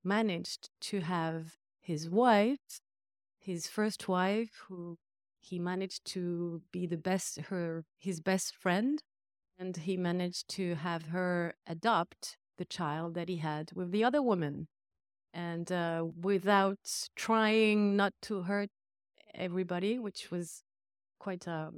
managed 0.03 0.69
to 0.81 0.99
have 0.99 1.55
his 1.79 2.09
wife, 2.09 2.59
his 3.39 3.67
first 3.67 4.07
wife, 4.09 4.63
who 4.67 4.97
he 5.39 5.57
managed 5.57 6.05
to 6.05 6.61
be 6.71 6.85
the 6.85 6.97
best 6.97 7.39
her 7.49 7.85
his 7.97 8.19
best 8.19 8.53
friend, 8.55 9.01
and 9.57 9.77
he 9.77 9.95
managed 9.97 10.49
to 10.49 10.75
have 10.75 11.07
her 11.07 11.55
adopt 11.65 12.37
the 12.57 12.65
child 12.65 13.15
that 13.15 13.29
he 13.29 13.37
had 13.37 13.71
with 13.73 13.91
the 13.91 14.03
other 14.03 14.21
woman, 14.21 14.67
and 15.33 15.71
uh, 15.71 16.05
without 16.19 16.79
trying 17.15 17.95
not 17.95 18.13
to 18.23 18.43
hurt 18.43 18.69
everybody, 19.33 19.99
which 19.99 20.31
was 20.31 20.63
quite 21.19 21.47
a 21.47 21.71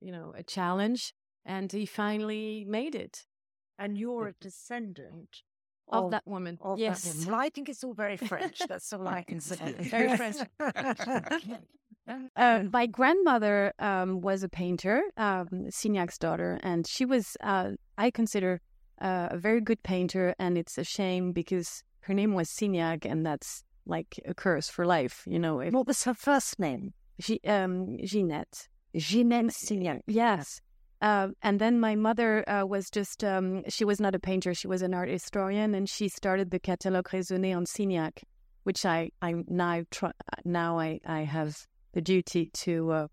you 0.00 0.12
know 0.12 0.32
a 0.36 0.42
challenge. 0.42 1.12
And 1.44 1.72
he 1.72 1.86
finally 1.86 2.66
made 2.68 2.94
it 2.94 3.24
and 3.78 3.96
you're 3.96 4.28
a 4.28 4.32
descendant 4.40 5.42
of, 5.88 6.06
of 6.06 6.10
that 6.10 6.26
woman. 6.26 6.58
Of 6.60 6.78
yes. 6.78 7.04
That 7.04 7.14
woman. 7.14 7.32
Well, 7.32 7.40
I 7.40 7.48
think 7.50 7.68
it's 7.68 7.84
all 7.84 7.94
very 7.94 8.16
French. 8.16 8.60
That's 8.68 8.92
all 8.92 9.06
I 9.06 9.22
can 9.22 9.40
say. 9.40 9.74
very 9.78 10.16
French. 10.16 10.36
uh, 12.36 12.64
my 12.72 12.86
grandmother 12.86 13.72
um, 13.78 14.20
was 14.20 14.42
a 14.42 14.48
painter, 14.48 15.02
um, 15.16 15.70
Signac's 15.70 16.18
daughter, 16.18 16.58
and 16.62 16.86
she 16.86 17.04
was, 17.04 17.36
uh, 17.42 17.72
I 17.96 18.10
consider, 18.10 18.60
uh, 19.00 19.28
a 19.30 19.38
very 19.38 19.60
good 19.60 19.82
painter. 19.82 20.34
And 20.38 20.58
it's 20.58 20.76
a 20.76 20.84
shame 20.84 21.32
because 21.32 21.82
her 22.08 22.14
name 22.14 22.32
was 22.32 22.48
Signac, 22.48 23.04
and 23.04 23.24
that's 23.24 23.62
like 23.86 24.18
a 24.24 24.32
curse 24.32 24.68
for 24.68 24.86
life, 24.86 25.24
you 25.26 25.38
know. 25.38 25.60
If, 25.60 25.74
what 25.74 25.86
was 25.86 26.02
her 26.04 26.14
first 26.14 26.58
name? 26.58 26.94
She, 27.20 27.38
um, 27.46 27.98
Ginette. 27.98 28.66
Ginette 28.96 29.52
Signac. 29.52 30.00
Yes. 30.06 30.62
Uh, 31.02 31.28
and 31.42 31.60
then 31.60 31.78
my 31.78 31.94
mother 31.94 32.48
uh, 32.48 32.64
was 32.64 32.88
just, 32.88 33.22
um, 33.22 33.62
she 33.68 33.84
was 33.84 34.00
not 34.00 34.14
a 34.14 34.18
painter, 34.18 34.54
she 34.54 34.66
was 34.66 34.80
an 34.80 34.94
art 34.94 35.10
historian, 35.10 35.74
and 35.74 35.88
she 35.88 36.08
started 36.08 36.50
the 36.50 36.58
Catalogue 36.58 37.10
Raisonné 37.10 37.54
on 37.54 37.66
Signac, 37.66 38.22
which 38.64 38.86
I, 38.86 39.10
I 39.20 39.34
now, 39.46 39.82
try, 39.90 40.10
now 40.46 40.78
I, 40.78 41.00
I 41.06 41.20
have 41.20 41.66
the 41.92 42.00
duty 42.00 42.50
to, 42.54 42.90
uh, 42.90 43.08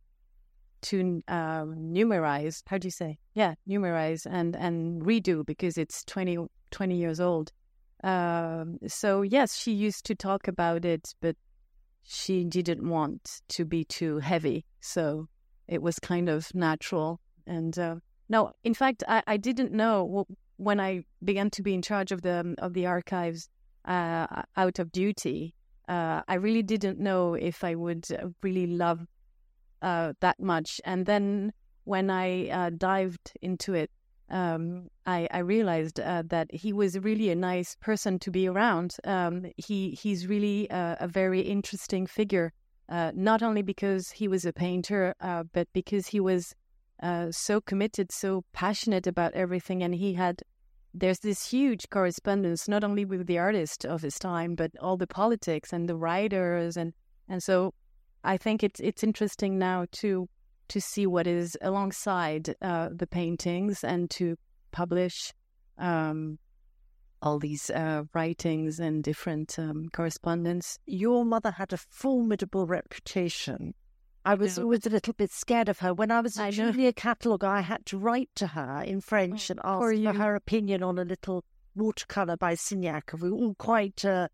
to 0.84 1.21
um, 1.27 1.75
numerize, 1.93 2.63
how 2.65 2.77
do 2.77 2.88
you 2.88 2.91
say? 2.91 3.19
Yeah, 3.34 3.55
numerize 3.67 4.25
and, 4.25 4.55
and 4.55 5.01
redo 5.01 5.45
because 5.45 5.77
it's 5.77 6.05
20, 6.05 6.47
20 6.71 6.95
years 6.95 7.19
old. 7.19 7.51
Um, 8.05 8.77
so, 8.87 9.23
yes, 9.23 9.57
she 9.57 9.71
used 9.73 10.05
to 10.05 10.15
talk 10.15 10.47
about 10.47 10.85
it, 10.85 11.13
but 11.21 11.35
she 12.03 12.45
didn't 12.45 12.87
want 12.87 13.41
to 13.49 13.65
be 13.65 13.83
too 13.83 14.19
heavy. 14.19 14.63
So 14.79 15.27
it 15.67 15.81
was 15.81 15.99
kind 15.99 16.29
of 16.29 16.53
natural 16.55 17.19
and 17.47 17.77
uh, 17.77 17.95
no, 18.29 18.51
in 18.63 18.73
fact, 18.73 19.03
I, 19.07 19.21
I 19.27 19.37
didn't 19.37 19.71
know 19.71 20.25
when 20.57 20.79
I 20.79 21.03
began 21.23 21.49
to 21.51 21.61
be 21.61 21.73
in 21.73 21.81
charge 21.81 22.11
of 22.11 22.21
the 22.21 22.55
of 22.59 22.73
the 22.73 22.85
archives 22.87 23.49
uh, 23.85 24.43
out 24.57 24.79
of 24.79 24.91
duty. 24.91 25.53
Uh, 25.87 26.21
I 26.27 26.35
really 26.35 26.63
didn't 26.63 26.99
know 26.99 27.35
if 27.35 27.63
I 27.63 27.75
would 27.75 28.07
uh, 28.11 28.29
really 28.41 28.65
love 28.65 29.05
uh, 29.83 30.13
that 30.21 30.39
much. 30.39 30.81
And 30.85 31.05
then 31.05 31.53
when 31.83 32.09
I 32.09 32.49
uh, 32.49 32.71
dived 32.75 33.33
into 33.43 33.75
it, 33.75 33.91
um, 34.29 34.89
I, 35.05 35.27
I, 35.31 35.39
realized 35.39 35.97
that 35.97 36.47
he 36.51 36.73
was 36.73 36.97
really 36.97 37.29
a 37.29 37.35
nice 37.35 37.75
person 37.79 38.17
to 38.19 38.31
be 38.31 38.47
around. 38.47 38.95
Um, 39.03 39.51
he 39.57 39.91
he's 39.91 40.25
really 40.25 40.67
a 40.71 41.07
very 41.07 41.41
interesting 41.41 42.07
figure, 42.07 42.51
not 42.89 43.43
only 43.43 43.61
because 43.61 44.09
he 44.09 44.27
was 44.27 44.45
a 44.45 44.53
painter, 44.53 45.13
but 45.53 45.67
because 45.73 46.07
he 46.07 46.19
was 46.19 46.55
uh, 47.01 47.31
so 47.31 47.61
committed, 47.61 48.11
so 48.11 48.43
passionate 48.53 49.05
about 49.05 49.33
everything, 49.33 49.83
and 49.83 49.93
he 49.95 50.13
had. 50.13 50.41
There's 50.97 51.19
this 51.19 51.49
huge 51.49 51.89
correspondence, 51.89 52.69
not 52.69 52.85
only 52.85 53.03
with 53.03 53.27
the 53.27 53.38
artists 53.38 53.83
of 53.83 54.01
his 54.01 54.17
time, 54.17 54.55
but 54.55 54.71
all 54.79 54.95
the 54.95 55.07
politics 55.07 55.73
and 55.73 55.89
the 55.89 55.95
writers, 55.97 56.77
and 56.77 56.93
and 57.27 57.43
so 57.43 57.73
I 58.23 58.38
think 58.38 58.63
it's 58.63 58.79
it's 58.79 59.03
interesting 59.03 59.59
now 59.59 59.85
to 60.03 60.29
to 60.69 60.82
see 60.82 61.06
what 61.08 61.28
is 61.28 61.58
alongside 61.62 62.56
uh, 62.62 62.89
the 62.91 63.08
paintings 63.08 63.84
and 63.84 64.10
to 64.12 64.38
publish 64.71 65.34
um, 65.78 66.38
all 67.21 67.39
these 67.39 67.69
uh, 67.69 68.04
writings 68.13 68.80
and 68.80 69.04
different 69.04 69.58
um, 69.58 69.89
correspondence. 69.93 70.78
Your 70.86 71.25
mother 71.25 71.51
had 71.51 71.73
a 71.73 71.78
formidable 71.78 72.67
reputation 72.67 73.73
I 74.28 74.34
was 74.34 74.58
always 74.58 74.88
a 74.88 74.89
little 74.89 75.13
bit 75.13 75.32
scared 75.32 75.69
of 75.69 75.80
her. 75.80 75.93
When 75.93 76.10
I 76.10 76.19
was 76.19 76.39
a 76.39 76.49
junior 76.49 76.91
catalogue, 76.91 77.43
I 77.43 77.62
had 77.62 77.86
to 77.86 77.99
write 77.99 78.32
to 78.36 78.47
her 78.47 78.82
in 78.82 78.99
French 78.99 79.51
oh, 79.51 79.54
and 79.54 79.62
ask 79.63 80.04
for 80.04 80.23
her 80.23 80.36
opinion 80.36 80.82
on 80.82 80.97
a 80.97 81.06
little 81.06 81.45
watercolour 81.75 82.36
by 82.36 82.56
Signac. 82.56 83.13
We 83.21 83.30
were 83.30 83.38
all 83.38 83.54
quite 83.54 84.04
uh, 84.04 84.30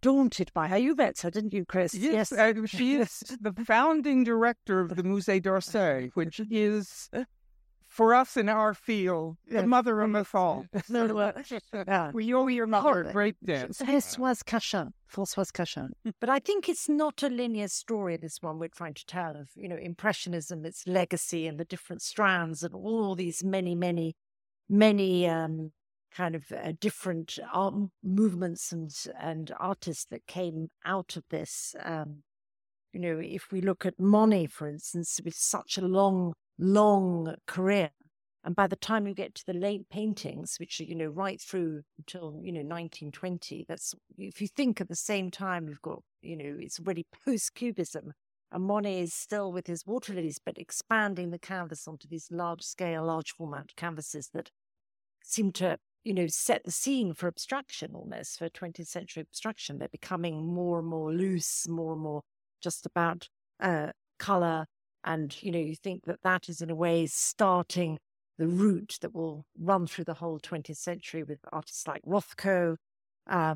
daunted 0.00 0.52
by 0.52 0.68
her. 0.68 0.76
You 0.76 0.94
met 0.94 1.20
her, 1.20 1.30
didn't 1.30 1.52
you, 1.52 1.64
Chris? 1.64 1.94
Yes, 1.94 2.32
yes. 2.32 2.32
Uh, 2.32 2.66
she 2.66 2.94
is 2.96 3.22
the 3.40 3.52
founding 3.64 4.24
director 4.24 4.80
of 4.80 4.96
the 4.96 5.02
Musée 5.02 5.42
d'Orsay, 5.42 6.10
which 6.14 6.40
is 6.50 7.10
for 7.90 8.14
us 8.14 8.36
in 8.36 8.48
our 8.48 8.72
field, 8.72 9.36
the 9.48 9.66
mother 9.66 10.00
of 10.00 10.14
us 10.14 10.28
all. 10.32 10.64
we 12.12 12.32
owe 12.32 12.46
your 12.46 12.66
mother 12.66 13.02
a 13.02 13.12
great 13.12 13.36
debt. 13.44 13.70
Françoise 13.70 14.44
Cachin. 14.44 14.92
Françoise 15.12 15.52
Cachin. 15.52 15.90
But 16.20 16.28
I 16.28 16.38
think 16.38 16.68
it's 16.68 16.88
not 16.88 17.22
a 17.24 17.28
linear 17.28 17.66
story, 17.66 18.16
this 18.16 18.38
one 18.40 18.60
we're 18.60 18.68
trying 18.68 18.94
to 18.94 19.04
tell 19.06 19.36
of, 19.36 19.50
you 19.56 19.68
know, 19.68 19.76
Impressionism, 19.76 20.64
its 20.64 20.86
legacy 20.86 21.48
and 21.48 21.58
the 21.58 21.64
different 21.64 22.00
strands 22.00 22.62
and 22.62 22.74
all 22.74 23.16
these 23.16 23.42
many, 23.42 23.74
many, 23.74 24.14
many 24.68 25.28
um, 25.28 25.72
kind 26.14 26.34
of 26.34 26.44
uh, 26.52 26.72
different 26.80 27.38
art 27.52 27.74
movements 28.02 28.72
and, 28.72 28.90
and 29.20 29.52
artists 29.58 30.06
that 30.10 30.26
came 30.26 30.68
out 30.84 31.16
of 31.16 31.24
this. 31.30 31.74
Um, 31.82 32.22
you 32.92 33.00
know, 33.00 33.20
if 33.22 33.52
we 33.52 33.60
look 33.60 33.86
at 33.86 33.98
Monet, 33.98 34.46
for 34.46 34.68
instance, 34.68 35.20
with 35.24 35.34
such 35.34 35.78
a 35.78 35.82
long, 35.82 36.32
long 36.58 37.34
career, 37.46 37.90
and 38.42 38.56
by 38.56 38.66
the 38.66 38.76
time 38.76 39.06
you 39.06 39.14
get 39.14 39.34
to 39.34 39.46
the 39.46 39.52
late 39.52 39.88
paintings, 39.90 40.56
which 40.58 40.80
are, 40.80 40.84
you 40.84 40.94
know, 40.94 41.08
right 41.08 41.40
through 41.40 41.82
until, 41.98 42.40
you 42.42 42.52
know, 42.52 42.60
1920, 42.60 43.66
that's, 43.68 43.94
if 44.16 44.40
you 44.40 44.48
think 44.48 44.80
at 44.80 44.88
the 44.88 44.96
same 44.96 45.30
time, 45.30 45.68
you've 45.68 45.82
got, 45.82 46.02
you 46.22 46.36
know, 46.36 46.56
it's 46.58 46.80
already 46.80 47.06
post 47.24 47.54
Cubism. 47.54 48.12
And 48.50 48.64
Monet 48.64 49.02
is 49.02 49.14
still 49.14 49.52
with 49.52 49.66
his 49.66 49.86
water 49.86 50.14
lilies, 50.14 50.40
but 50.44 50.58
expanding 50.58 51.30
the 51.30 51.38
canvas 51.38 51.86
onto 51.86 52.08
these 52.08 52.28
large 52.30 52.62
scale, 52.62 53.04
large 53.04 53.30
format 53.30 53.76
canvases 53.76 54.30
that 54.32 54.50
seem 55.22 55.52
to, 55.52 55.78
you 56.04 56.14
know, 56.14 56.26
set 56.26 56.64
the 56.64 56.70
scene 56.70 57.12
for 57.14 57.26
abstraction 57.26 57.92
almost, 57.94 58.38
for 58.38 58.48
20th 58.48 58.86
century 58.86 59.20
abstraction. 59.20 59.78
They're 59.78 59.88
becoming 59.88 60.46
more 60.46 60.78
and 60.78 60.88
more 60.88 61.12
loose, 61.12 61.68
more 61.68 61.92
and 61.92 62.02
more 62.02 62.22
just 62.62 62.86
about 62.86 63.28
uh, 63.60 63.88
color. 64.18 64.66
And, 65.04 65.36
you 65.42 65.50
know, 65.50 65.58
you 65.58 65.76
think 65.76 66.04
that 66.04 66.22
that 66.22 66.48
is 66.48 66.60
in 66.60 66.70
a 66.70 66.74
way 66.74 67.06
starting 67.06 67.98
the 68.38 68.48
route 68.48 68.96
that 69.02 69.14
will 69.14 69.44
run 69.58 69.86
through 69.86 70.04
the 70.04 70.14
whole 70.14 70.38
20th 70.40 70.76
century 70.76 71.22
with 71.22 71.40
artists 71.52 71.86
like 71.86 72.02
Rothko, 72.06 72.76
uh, 73.28 73.54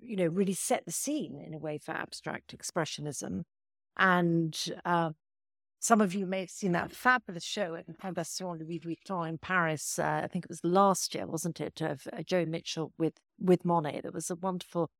you 0.00 0.16
know, 0.16 0.26
really 0.26 0.52
set 0.52 0.84
the 0.84 0.92
scene 0.92 1.42
in 1.44 1.54
a 1.54 1.58
way 1.58 1.78
for 1.78 1.92
abstract 1.92 2.56
expressionism. 2.56 3.42
And 3.96 4.56
uh, 4.84 5.10
some 5.78 6.00
of 6.00 6.14
you 6.14 6.26
may 6.26 6.40
have 6.40 6.50
seen 6.50 6.72
that 6.72 6.92
fabulous 6.92 7.44
show 7.44 7.74
at 7.74 7.86
the 7.86 7.92
Fondation 7.92 8.58
Louis 8.58 8.80
Vuitton 8.80 9.28
in 9.28 9.38
Paris. 9.38 9.98
Uh, 9.98 10.22
I 10.24 10.26
think 10.26 10.44
it 10.44 10.50
was 10.50 10.64
last 10.64 11.14
year, 11.14 11.26
wasn't 11.26 11.60
it, 11.60 11.80
of 11.80 12.06
uh, 12.12 12.22
Joan 12.22 12.50
Mitchell 12.50 12.92
with 12.98 13.14
with 13.38 13.64
Monet. 13.64 14.00
There 14.02 14.12
was 14.12 14.30
a 14.30 14.36
wonderful 14.36 14.90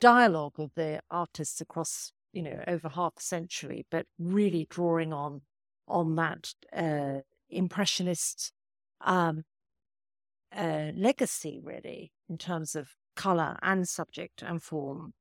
dialogue 0.00 0.58
of 0.58 0.72
the 0.74 1.00
artists 1.10 1.60
across 1.60 2.12
you 2.32 2.42
know, 2.42 2.62
over 2.66 2.88
half 2.88 3.14
a 3.18 3.22
century, 3.22 3.86
but 3.90 4.06
really 4.18 4.66
drawing 4.68 5.12
on 5.12 5.42
on 5.86 6.16
that 6.16 6.52
uh, 6.76 7.20
impressionist 7.48 8.52
um, 9.00 9.44
uh, 10.54 10.90
legacy, 10.94 11.60
really, 11.62 12.12
in 12.28 12.36
terms 12.36 12.74
of 12.74 12.90
color 13.16 13.56
and 13.62 13.88
subject 13.88 14.42
and 14.42 14.62
form. 14.62 15.14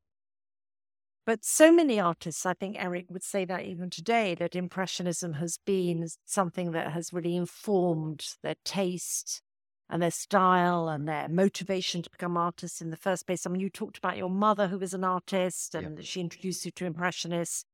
But 1.27 1.43
so 1.43 1.73
many 1.73 1.99
artists, 1.99 2.45
I 2.45 2.53
think 2.53 2.77
Eric 2.79 3.07
would 3.09 3.21
say 3.21 3.43
that 3.43 3.65
even 3.65 3.89
today, 3.89 4.33
that 4.35 4.55
Impressionism 4.55 5.33
has 5.33 5.59
been 5.65 6.07
something 6.23 6.71
that 6.71 6.93
has 6.93 7.11
really 7.11 7.35
informed 7.35 8.25
their 8.41 8.55
taste 8.63 9.41
and 9.89 10.01
their 10.01 10.09
style 10.09 10.87
and 10.87 11.05
their 11.05 11.27
motivation 11.27 12.01
to 12.01 12.09
become 12.09 12.37
artists 12.37 12.79
in 12.79 12.91
the 12.91 12.95
first 12.95 13.27
place. 13.27 13.45
I 13.45 13.49
mean, 13.49 13.59
you 13.59 13.69
talked 13.69 13.97
about 13.97 14.15
your 14.15 14.29
mother 14.29 14.69
who 14.69 14.79
was 14.79 14.93
an 14.93 15.03
artist 15.03 15.75
and 15.75 15.97
yeah. 15.97 16.03
she 16.05 16.21
introduced 16.21 16.63
you 16.63 16.71
to 16.71 16.85
Impressionists. 16.85 17.65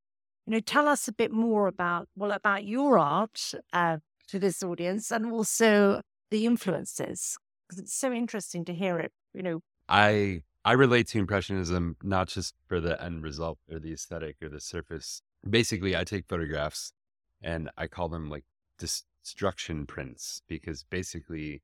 You 0.48 0.54
know, 0.54 0.60
tell 0.60 0.88
us 0.88 1.08
a 1.08 1.14
bit 1.14 1.32
more 1.32 1.68
about, 1.68 2.08
well, 2.16 2.32
about 2.32 2.66
your 2.66 2.98
art 2.98 3.54
uh, 3.72 3.98
to 4.30 4.40
this 4.40 4.64
audience 4.64 5.12
and 5.12 5.32
also 5.32 6.02
the 6.32 6.48
influences, 6.48 7.38
because 7.70 7.84
it's 7.84 7.94
so 7.94 8.12
interesting 8.12 8.66
to 8.66 8.74
hear 8.74 8.98
it, 8.98 9.12
you 9.32 9.44
know. 9.44 9.60
I 9.88 10.42
I 10.66 10.74
relate 10.74 11.08
to 11.10 11.20
impressionism 11.20 11.98
not 12.02 12.30
just 12.30 12.56
for 12.68 12.80
the 12.80 13.02
end 13.04 13.24
result 13.24 13.60
or 13.70 13.80
the 13.80 13.92
aesthetic 13.92 14.38
or 14.42 14.48
the 14.48 14.62
surface. 14.62 15.22
Basically, 15.48 15.96
I 15.96 16.06
take 16.06 16.28
photographs 16.28 16.94
and 17.42 17.70
I 17.78 17.88
call 17.88 18.08
them 18.08 18.30
like 18.30 18.46
destruction 18.80 19.86
prints 19.86 20.42
because 20.48 20.84
basically 20.84 21.62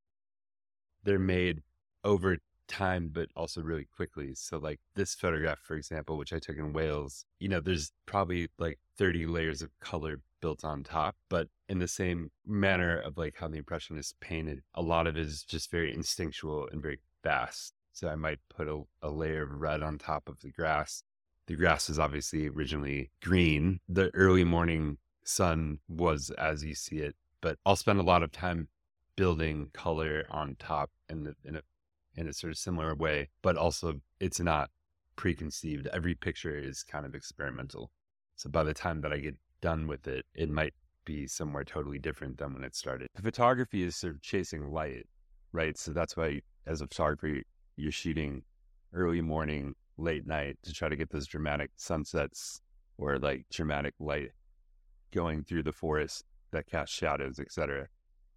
they're 1.03 1.17
made 1.17 1.61
over 2.03 2.39
time, 2.67 3.09
but 3.11 3.29
also 3.37 3.61
really 3.61 3.87
quickly. 3.95 4.33
So, 4.35 4.57
like 4.57 4.79
this 4.95 5.15
photograph, 5.15 5.59
for 5.59 5.75
example, 5.75 6.17
which 6.17 6.33
I 6.33 6.39
took 6.39 6.57
in 6.57 6.73
Wales, 6.73 7.25
you 7.39 7.47
know, 7.47 7.61
there's 7.61 7.93
probably 8.05 8.49
like 8.57 8.79
30 8.97 9.25
layers 9.25 9.61
of 9.61 9.71
color 9.79 10.19
built 10.41 10.65
on 10.65 10.83
top, 10.83 11.15
but 11.29 11.47
in 11.69 11.79
the 11.79 11.87
same 11.87 12.31
manner 12.45 12.99
of 12.99 13.17
like 13.17 13.35
how 13.37 13.47
the 13.47 13.57
Impressionists 13.57 14.13
painted, 14.19 14.61
a 14.73 14.81
lot 14.81 15.07
of 15.07 15.17
it 15.17 15.25
is 15.25 15.43
just 15.43 15.71
very 15.71 15.93
instinctual 15.93 16.67
and 16.71 16.81
very 16.81 16.99
fast. 17.23 17.73
So, 17.99 18.07
I 18.07 18.15
might 18.15 18.39
put 18.55 18.67
a, 18.67 18.81
a 19.01 19.09
layer 19.09 19.43
of 19.43 19.51
red 19.59 19.83
on 19.83 19.97
top 19.97 20.29
of 20.29 20.39
the 20.39 20.51
grass. 20.51 21.03
The 21.47 21.55
grass 21.55 21.89
is 21.89 21.99
obviously 21.99 22.47
originally 22.47 23.11
green. 23.21 23.79
The 23.89 24.09
early 24.13 24.43
morning 24.43 24.97
sun 25.25 25.79
was 25.87 26.29
as 26.37 26.63
you 26.63 26.75
see 26.75 26.99
it, 26.99 27.15
but 27.41 27.57
I'll 27.65 27.75
spend 27.75 27.99
a 27.99 28.03
lot 28.03 28.23
of 28.23 28.31
time 28.31 28.69
building 29.15 29.69
color 29.73 30.25
on 30.29 30.55
top 30.59 30.89
in, 31.09 31.23
the, 31.25 31.35
in 31.43 31.57
a 31.57 31.61
in 32.15 32.27
a 32.27 32.33
sort 32.33 32.51
of 32.51 32.57
similar 32.57 32.95
way, 32.95 33.29
but 33.41 33.57
also 33.57 34.01
it's 34.19 34.39
not 34.39 34.69
preconceived. 35.15 35.87
Every 35.87 36.15
picture 36.15 36.57
is 36.57 36.83
kind 36.83 37.05
of 37.05 37.15
experimental. 37.15 37.91
So 38.35 38.49
by 38.49 38.63
the 38.63 38.73
time 38.73 39.01
that 39.01 39.11
I 39.11 39.17
get 39.17 39.35
done 39.61 39.87
with 39.87 40.07
it, 40.07 40.25
it 40.33 40.49
might 40.49 40.73
be 41.05 41.27
somewhere 41.27 41.63
totally 41.63 41.99
different 41.99 42.37
than 42.37 42.53
when 42.53 42.63
it 42.63 42.75
started. 42.75 43.09
Photography 43.21 43.83
is 43.83 43.95
sort 43.95 44.15
of 44.15 44.21
chasing 44.21 44.71
light, 44.71 45.07
right? 45.51 45.77
So 45.77 45.91
that's 45.91 46.15
why, 46.15 46.41
as 46.65 46.81
a 46.81 46.87
photographer, 46.87 47.41
you're 47.79 47.91
shooting 47.91 48.43
early 48.93 49.21
morning, 49.21 49.75
late 49.97 50.25
night 50.25 50.57
to 50.63 50.73
try 50.73 50.89
to 50.89 50.95
get 50.95 51.09
those 51.09 51.27
dramatic 51.27 51.71
sunsets 51.75 52.61
or 52.97 53.17
like 53.17 53.45
dramatic 53.51 53.93
light 53.99 54.31
going 55.11 55.43
through 55.43 55.63
the 55.63 55.71
forest 55.71 56.23
that 56.51 56.67
cast 56.67 56.93
shadows, 56.93 57.39
etc. 57.39 57.87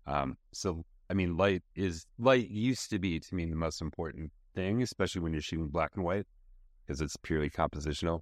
Um, 0.06 0.36
so, 0.52 0.84
I 1.10 1.14
mean, 1.14 1.36
light 1.36 1.62
is 1.74 2.06
light 2.18 2.48
used 2.48 2.90
to 2.90 2.98
be 2.98 3.20
to 3.20 3.34
me 3.34 3.46
the 3.46 3.56
most 3.56 3.80
important 3.80 4.30
thing, 4.54 4.82
especially 4.82 5.20
when 5.20 5.32
you're 5.32 5.42
shooting 5.42 5.68
black 5.68 5.92
and 5.94 6.04
white 6.04 6.26
because 6.84 7.00
it's 7.00 7.16
purely 7.16 7.50
compositional. 7.50 8.20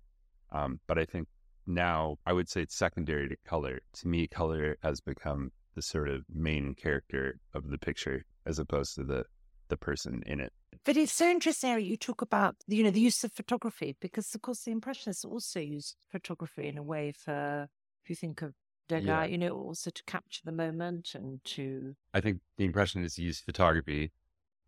Um, 0.52 0.80
but 0.86 0.98
I 0.98 1.04
think 1.04 1.28
now 1.66 2.16
I 2.26 2.32
would 2.32 2.48
say 2.48 2.62
it's 2.62 2.76
secondary 2.76 3.28
to 3.28 3.36
color. 3.46 3.80
To 3.94 4.08
me, 4.08 4.26
color 4.26 4.76
has 4.82 5.00
become 5.00 5.52
the 5.74 5.82
sort 5.82 6.08
of 6.08 6.24
main 6.32 6.74
character 6.74 7.38
of 7.54 7.70
the 7.70 7.78
picture 7.78 8.24
as 8.46 8.58
opposed 8.58 8.94
to 8.96 9.04
the 9.04 9.24
the 9.68 9.76
person 9.76 10.22
in 10.26 10.40
it. 10.40 10.52
But 10.84 10.96
it's 10.96 11.12
so 11.12 11.28
interesting, 11.28 11.80
you 11.80 11.96
talk 11.96 12.22
about 12.22 12.56
you 12.66 12.82
know 12.82 12.90
the 12.90 13.00
use 13.00 13.22
of 13.24 13.32
photography 13.32 13.96
because 14.00 14.34
of 14.34 14.42
course 14.42 14.62
the 14.64 14.72
Impressionists 14.72 15.24
also 15.24 15.60
used 15.60 15.96
photography 16.10 16.68
in 16.68 16.78
a 16.78 16.82
way 16.82 17.12
for 17.12 17.68
if 18.02 18.10
you 18.10 18.16
think 18.16 18.42
of 18.42 18.54
Degas, 18.90 19.06
yeah. 19.06 19.24
you 19.24 19.38
know, 19.38 19.50
also 19.50 19.90
to 19.90 20.02
capture 20.04 20.40
the 20.44 20.52
moment 20.52 21.12
and 21.14 21.42
to. 21.44 21.94
I 22.12 22.20
think 22.20 22.40
the 22.58 22.64
Impressionists 22.64 23.18
use 23.18 23.40
photography 23.40 24.10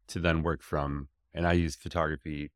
to 0.08 0.20
then 0.20 0.42
work 0.42 0.62
from, 0.62 1.08
and 1.34 1.46
I 1.46 1.54
use 1.54 1.74
photography 1.74 2.52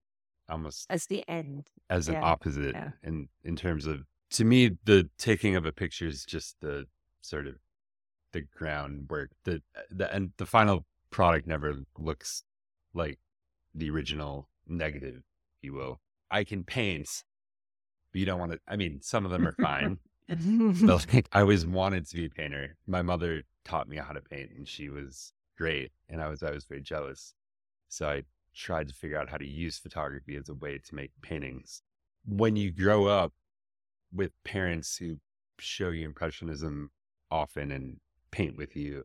almost 0.48 0.86
as 0.88 1.06
the 1.06 1.24
end, 1.28 1.68
as 1.90 2.08
yeah. 2.08 2.18
an 2.18 2.24
opposite, 2.24 2.74
yeah. 2.74 2.90
in 3.02 3.28
in 3.42 3.56
terms 3.56 3.86
of 3.86 4.04
to 4.30 4.44
me 4.44 4.70
the 4.84 5.10
taking 5.18 5.56
of 5.56 5.66
a 5.66 5.72
picture 5.72 6.06
is 6.06 6.24
just 6.24 6.56
the 6.60 6.86
sort 7.20 7.48
of 7.48 7.56
the 8.32 8.42
groundwork. 8.42 9.30
The 9.44 9.62
uh, 9.76 9.80
the 9.90 10.14
and 10.14 10.32
the 10.36 10.46
final 10.46 10.86
product 11.10 11.48
never 11.48 11.74
looks 11.98 12.44
like 12.94 13.18
the 13.76 13.90
original 13.90 14.48
negative, 14.66 15.22
if 15.58 15.62
you 15.62 15.74
will. 15.74 16.00
I 16.30 16.44
can 16.44 16.64
paint, 16.64 17.24
but 18.12 18.18
you 18.18 18.26
don't 18.26 18.40
want 18.40 18.52
to. 18.52 18.60
I 18.66 18.76
mean, 18.76 19.00
some 19.02 19.24
of 19.24 19.30
them 19.30 19.46
are 19.46 19.52
fine. 19.52 19.98
but 20.28 21.06
like, 21.14 21.28
I 21.32 21.40
always 21.40 21.66
wanted 21.66 22.08
to 22.08 22.16
be 22.16 22.26
a 22.26 22.30
painter. 22.30 22.76
My 22.86 23.02
mother 23.02 23.42
taught 23.64 23.88
me 23.88 23.96
how 23.96 24.12
to 24.12 24.20
paint, 24.20 24.50
and 24.56 24.66
she 24.66 24.88
was 24.88 25.32
great, 25.56 25.92
and 26.08 26.20
I 26.20 26.28
was 26.28 26.42
I 26.42 26.50
was 26.50 26.64
very 26.64 26.82
jealous. 26.82 27.34
So 27.88 28.08
I 28.08 28.22
tried 28.54 28.88
to 28.88 28.94
figure 28.94 29.18
out 29.18 29.28
how 29.28 29.36
to 29.36 29.46
use 29.46 29.78
photography 29.78 30.36
as 30.36 30.48
a 30.48 30.54
way 30.54 30.78
to 30.78 30.94
make 30.94 31.12
paintings. 31.22 31.82
When 32.24 32.56
you 32.56 32.72
grow 32.72 33.06
up 33.06 33.32
with 34.12 34.32
parents 34.44 34.96
who 34.96 35.18
show 35.58 35.90
you 35.90 36.06
impressionism 36.06 36.90
often 37.30 37.70
and 37.70 37.98
paint 38.30 38.56
with 38.56 38.74
you, 38.74 39.04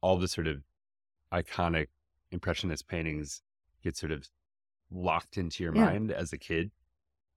all 0.00 0.18
the 0.18 0.28
sort 0.28 0.46
of 0.46 0.62
iconic 1.32 1.86
impressionist 2.30 2.86
paintings 2.86 3.42
get 3.84 3.96
sort 3.96 4.12
of 4.12 4.28
locked 4.90 5.36
into 5.36 5.62
your 5.62 5.74
yeah. 5.74 5.84
mind 5.84 6.10
as 6.10 6.32
a 6.32 6.38
kid. 6.38 6.70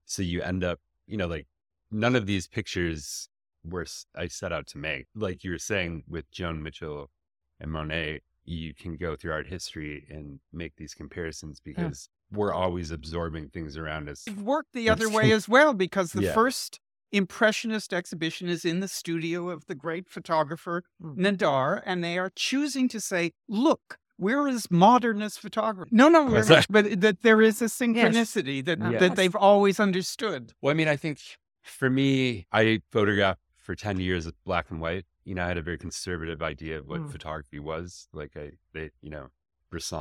So 0.05 0.21
you 0.21 0.41
end 0.41 0.63
up, 0.63 0.79
you 1.05 1.17
know, 1.17 1.27
like 1.27 1.47
none 1.91 2.15
of 2.15 2.25
these 2.25 2.47
pictures 2.47 3.29
were 3.63 3.85
I 4.15 4.27
set 4.27 4.53
out 4.53 4.67
to 4.67 4.77
make. 4.77 5.07
Like 5.15 5.43
you 5.43 5.51
were 5.51 5.59
saying 5.59 6.03
with 6.07 6.31
Joan 6.31 6.63
Mitchell 6.63 7.11
and 7.59 7.71
Monet, 7.71 8.21
you 8.45 8.73
can 8.73 8.95
go 8.95 9.15
through 9.15 9.33
art 9.33 9.47
history 9.47 10.07
and 10.09 10.39
make 10.53 10.77
these 10.77 10.93
comparisons 10.93 11.59
because 11.59 12.09
yeah. 12.31 12.37
we're 12.37 12.53
always 12.53 12.91
absorbing 12.91 13.49
things 13.49 13.75
around 13.75 14.07
us. 14.07 14.23
It 14.25 14.37
worked 14.37 14.73
the 14.73 14.89
other 14.89 15.09
way 15.09 15.31
as 15.33 15.49
well 15.49 15.73
because 15.73 16.13
the 16.13 16.23
yeah. 16.23 16.33
first 16.33 16.79
Impressionist 17.11 17.93
exhibition 17.93 18.49
is 18.49 18.65
in 18.65 18.81
the 18.81 18.87
studio 18.87 19.49
of 19.49 19.67
the 19.67 19.75
great 19.75 20.09
photographer 20.09 20.83
Mm. 21.01 21.17
Nadar, 21.17 21.81
and 21.85 22.03
they 22.03 22.17
are 22.17 22.31
choosing 22.35 22.89
to 22.89 22.99
say, 22.99 23.31
look, 23.47 23.97
we're 24.17 24.47
as 24.47 24.69
modern 24.71 25.21
as 25.21 25.37
photography. 25.37 25.89
No, 25.93 26.07
no, 26.09 26.25
we're- 26.25 26.41
that? 26.43 26.65
but 26.69 27.01
that 27.01 27.21
there 27.21 27.41
is 27.41 27.61
a 27.61 27.65
synchronicity 27.65 28.63
that, 28.65 28.79
Yeah. 28.79 28.97
that 28.99 29.15
they've 29.15 29.35
always 29.35 29.79
understood. 29.79 30.53
Well, 30.61 30.71
I 30.71 30.73
mean, 30.73 30.87
I 30.87 30.95
think 30.95 31.19
for 31.63 31.89
me, 31.89 32.47
I 32.51 32.81
photographed 32.89 33.41
for 33.57 33.75
10 33.75 33.99
years 33.99 34.25
with 34.25 34.41
black 34.43 34.71
and 34.71 34.79
white. 34.81 35.05
You 35.25 35.35
know, 35.35 35.43
I 35.43 35.47
had 35.49 35.57
a 35.57 35.61
very 35.61 35.77
conservative 35.77 36.41
idea 36.41 36.79
of 36.79 36.87
what 36.87 37.01
Mm. 37.01 37.11
photography 37.11 37.59
was. 37.59 38.07
Like, 38.13 38.35
I, 38.37 38.51
they, 38.73 38.91
you 39.01 39.09
know, 39.09 39.27
Bresson, 39.69 39.97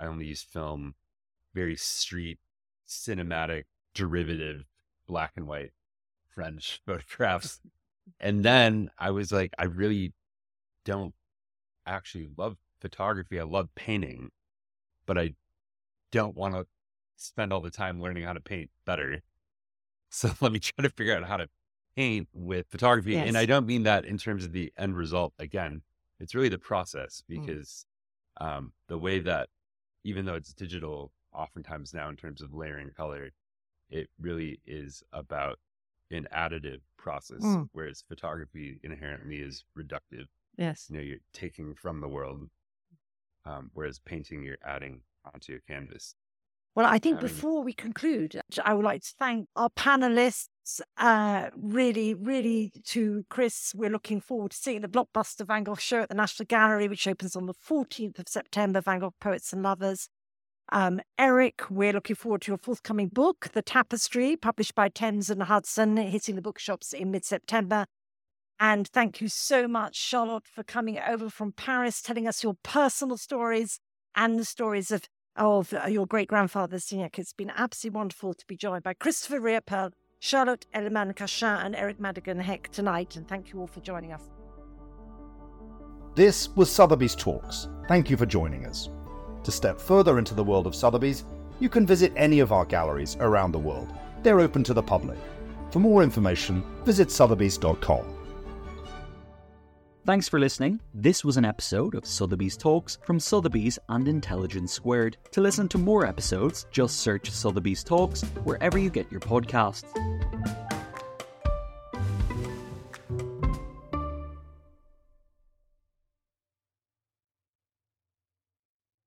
I 0.00 0.06
only 0.06 0.26
used 0.26 0.46
film, 0.46 0.94
very 1.54 1.76
street, 1.76 2.38
cinematic, 2.88 3.64
derivative, 3.94 4.64
black 5.06 5.32
and 5.36 5.46
white 5.46 5.72
French 6.26 6.80
photographs. 6.86 7.60
and 8.18 8.44
then 8.44 8.90
I 8.98 9.10
was 9.10 9.30
like, 9.30 9.52
I 9.58 9.64
really 9.64 10.14
don't 10.84 11.14
actually 11.86 12.28
love 12.36 12.56
photography. 12.82 13.40
I 13.40 13.44
love 13.44 13.68
painting, 13.74 14.30
but 15.06 15.16
I 15.16 15.34
don't 16.10 16.36
want 16.36 16.54
to 16.54 16.66
spend 17.16 17.52
all 17.52 17.60
the 17.62 17.70
time 17.70 18.02
learning 18.02 18.24
how 18.24 18.34
to 18.34 18.40
paint 18.40 18.70
better. 18.84 19.22
So 20.14 20.30
let 20.42 20.52
me 20.52 20.58
try 20.58 20.82
to 20.82 20.90
figure 20.90 21.16
out 21.16 21.24
how 21.26 21.38
to 21.38 21.48
paint 21.96 22.28
with 22.34 22.66
photography. 22.68 23.16
And 23.16 23.34
I 23.38 23.46
don't 23.46 23.64
mean 23.66 23.84
that 23.84 24.04
in 24.04 24.18
terms 24.18 24.44
of 24.44 24.52
the 24.52 24.70
end 24.76 24.94
result. 24.94 25.32
Again, 25.38 25.80
it's 26.20 26.34
really 26.34 26.50
the 26.50 26.58
process 26.58 27.22
Mm. 27.30 27.40
because 27.40 27.86
um, 28.38 28.74
the 28.88 28.98
way 28.98 29.20
that, 29.20 29.48
even 30.04 30.26
though 30.26 30.34
it's 30.34 30.52
digital, 30.52 31.12
oftentimes 31.32 31.94
now 31.94 32.10
in 32.10 32.16
terms 32.16 32.42
of 32.42 32.52
layering 32.52 32.90
color, 32.94 33.30
it 33.88 34.10
really 34.20 34.60
is 34.66 35.02
about 35.14 35.58
an 36.10 36.28
additive 36.30 36.80
process, 36.98 37.40
Mm. 37.40 37.70
whereas 37.72 38.04
photography 38.06 38.78
inherently 38.82 39.38
is 39.38 39.64
reductive. 39.74 40.26
Yes. 40.58 40.88
You 40.90 40.96
know, 40.96 41.02
you're 41.02 41.24
taking 41.32 41.74
from 41.74 42.00
the 42.02 42.08
world, 42.08 42.50
um, 43.44 43.70
whereas 43.74 43.98
painting, 43.98 44.42
you're 44.42 44.58
adding 44.64 45.02
onto 45.32 45.52
your 45.52 45.60
canvas. 45.68 46.14
Well, 46.74 46.86
I 46.86 46.98
think 46.98 47.20
before 47.20 47.62
we 47.62 47.74
conclude, 47.74 48.40
I 48.64 48.72
would 48.72 48.84
like 48.84 49.02
to 49.02 49.12
thank 49.18 49.46
our 49.54 49.68
panelists. 49.68 50.80
Uh, 50.96 51.50
really, 51.54 52.14
really, 52.14 52.72
to 52.86 53.26
Chris, 53.28 53.74
we're 53.74 53.90
looking 53.90 54.22
forward 54.22 54.52
to 54.52 54.56
seeing 54.56 54.80
the 54.80 54.88
blockbuster 54.88 55.46
Van 55.46 55.64
Gogh 55.64 55.74
show 55.74 56.00
at 56.00 56.08
the 56.08 56.14
National 56.14 56.46
Gallery, 56.46 56.88
which 56.88 57.06
opens 57.06 57.36
on 57.36 57.44
the 57.44 57.52
14th 57.52 58.18
of 58.18 58.28
September, 58.28 58.80
Van 58.80 59.00
Gogh 59.00 59.14
Poets 59.20 59.52
and 59.52 59.62
Lovers. 59.62 60.08
Um, 60.70 61.02
Erik, 61.18 61.62
we're 61.68 61.92
looking 61.92 62.16
forward 62.16 62.40
to 62.42 62.52
your 62.52 62.58
forthcoming 62.58 63.08
book, 63.08 63.50
The 63.52 63.60
Tapestry, 63.60 64.36
published 64.36 64.74
by 64.74 64.88
Thames 64.88 65.28
and 65.28 65.42
Hudson, 65.42 65.98
hitting 65.98 66.36
the 66.36 66.42
bookshops 66.42 66.94
in 66.94 67.10
mid 67.10 67.26
September. 67.26 67.84
And 68.60 68.88
thank 68.88 69.20
you 69.20 69.28
so 69.28 69.66
much, 69.66 69.96
Charlotte, 69.96 70.46
for 70.46 70.62
coming 70.62 70.98
over 70.98 71.28
from 71.28 71.52
Paris, 71.52 72.00
telling 72.00 72.28
us 72.28 72.42
your 72.42 72.54
personal 72.62 73.16
stories 73.16 73.80
and 74.14 74.38
the 74.38 74.44
stories 74.44 74.90
of 74.90 75.08
of 75.36 75.72
uh, 75.72 75.86
your 75.86 76.06
great 76.06 76.28
grandfather 76.28 76.76
Signac. 76.76 77.18
It's 77.18 77.32
been 77.32 77.52
absolutely 77.56 77.98
wonderful 77.98 78.34
to 78.34 78.46
be 78.46 78.56
joined 78.56 78.82
by 78.82 78.94
Christopher 78.94 79.40
Riopelle, 79.40 79.92
Charlotte 80.18 80.66
Hellman 80.74 81.16
Cachin, 81.16 81.64
and 81.64 81.74
Erik 81.74 81.98
Madigan 81.98 82.38
Heck 82.38 82.70
tonight. 82.70 83.16
And 83.16 83.26
thank 83.26 83.52
you 83.52 83.60
all 83.60 83.66
for 83.66 83.80
joining 83.80 84.12
us. 84.12 84.22
This 86.14 86.50
was 86.50 86.70
Sotheby's 86.70 87.14
Talks. 87.14 87.68
Thank 87.88 88.10
you 88.10 88.16
for 88.16 88.26
joining 88.26 88.66
us. 88.66 88.90
To 89.44 89.50
step 89.50 89.80
further 89.80 90.18
into 90.18 90.34
the 90.34 90.44
world 90.44 90.66
of 90.66 90.74
Sotheby's, 90.74 91.24
you 91.58 91.68
can 91.68 91.86
visit 91.86 92.12
any 92.16 92.40
of 92.40 92.52
our 92.52 92.64
galleries 92.64 93.16
around 93.20 93.52
the 93.52 93.58
world. 93.58 93.92
They're 94.22 94.40
open 94.40 94.62
to 94.64 94.74
the 94.74 94.82
public. 94.82 95.18
For 95.70 95.78
more 95.78 96.02
information, 96.02 96.62
visit 96.84 97.10
sotheby's.com. 97.10 98.21
Thanks 100.04 100.28
for 100.28 100.40
listening. 100.40 100.80
This 100.92 101.24
was 101.24 101.36
an 101.36 101.44
episode 101.44 101.94
of 101.94 102.04
Sotheby's 102.04 102.56
Talks 102.56 102.98
from 103.04 103.20
Sotheby's 103.20 103.78
and 103.88 104.08
Intelligence 104.08 104.72
Squared. 104.72 105.16
To 105.30 105.40
listen 105.40 105.68
to 105.68 105.78
more 105.78 106.04
episodes, 106.04 106.66
just 106.72 106.98
search 106.98 107.30
Sotheby's 107.30 107.84
Talks 107.84 108.22
wherever 108.42 108.78
you 108.78 108.90
get 108.90 109.10
your 109.12 109.20
podcasts. 109.20 109.84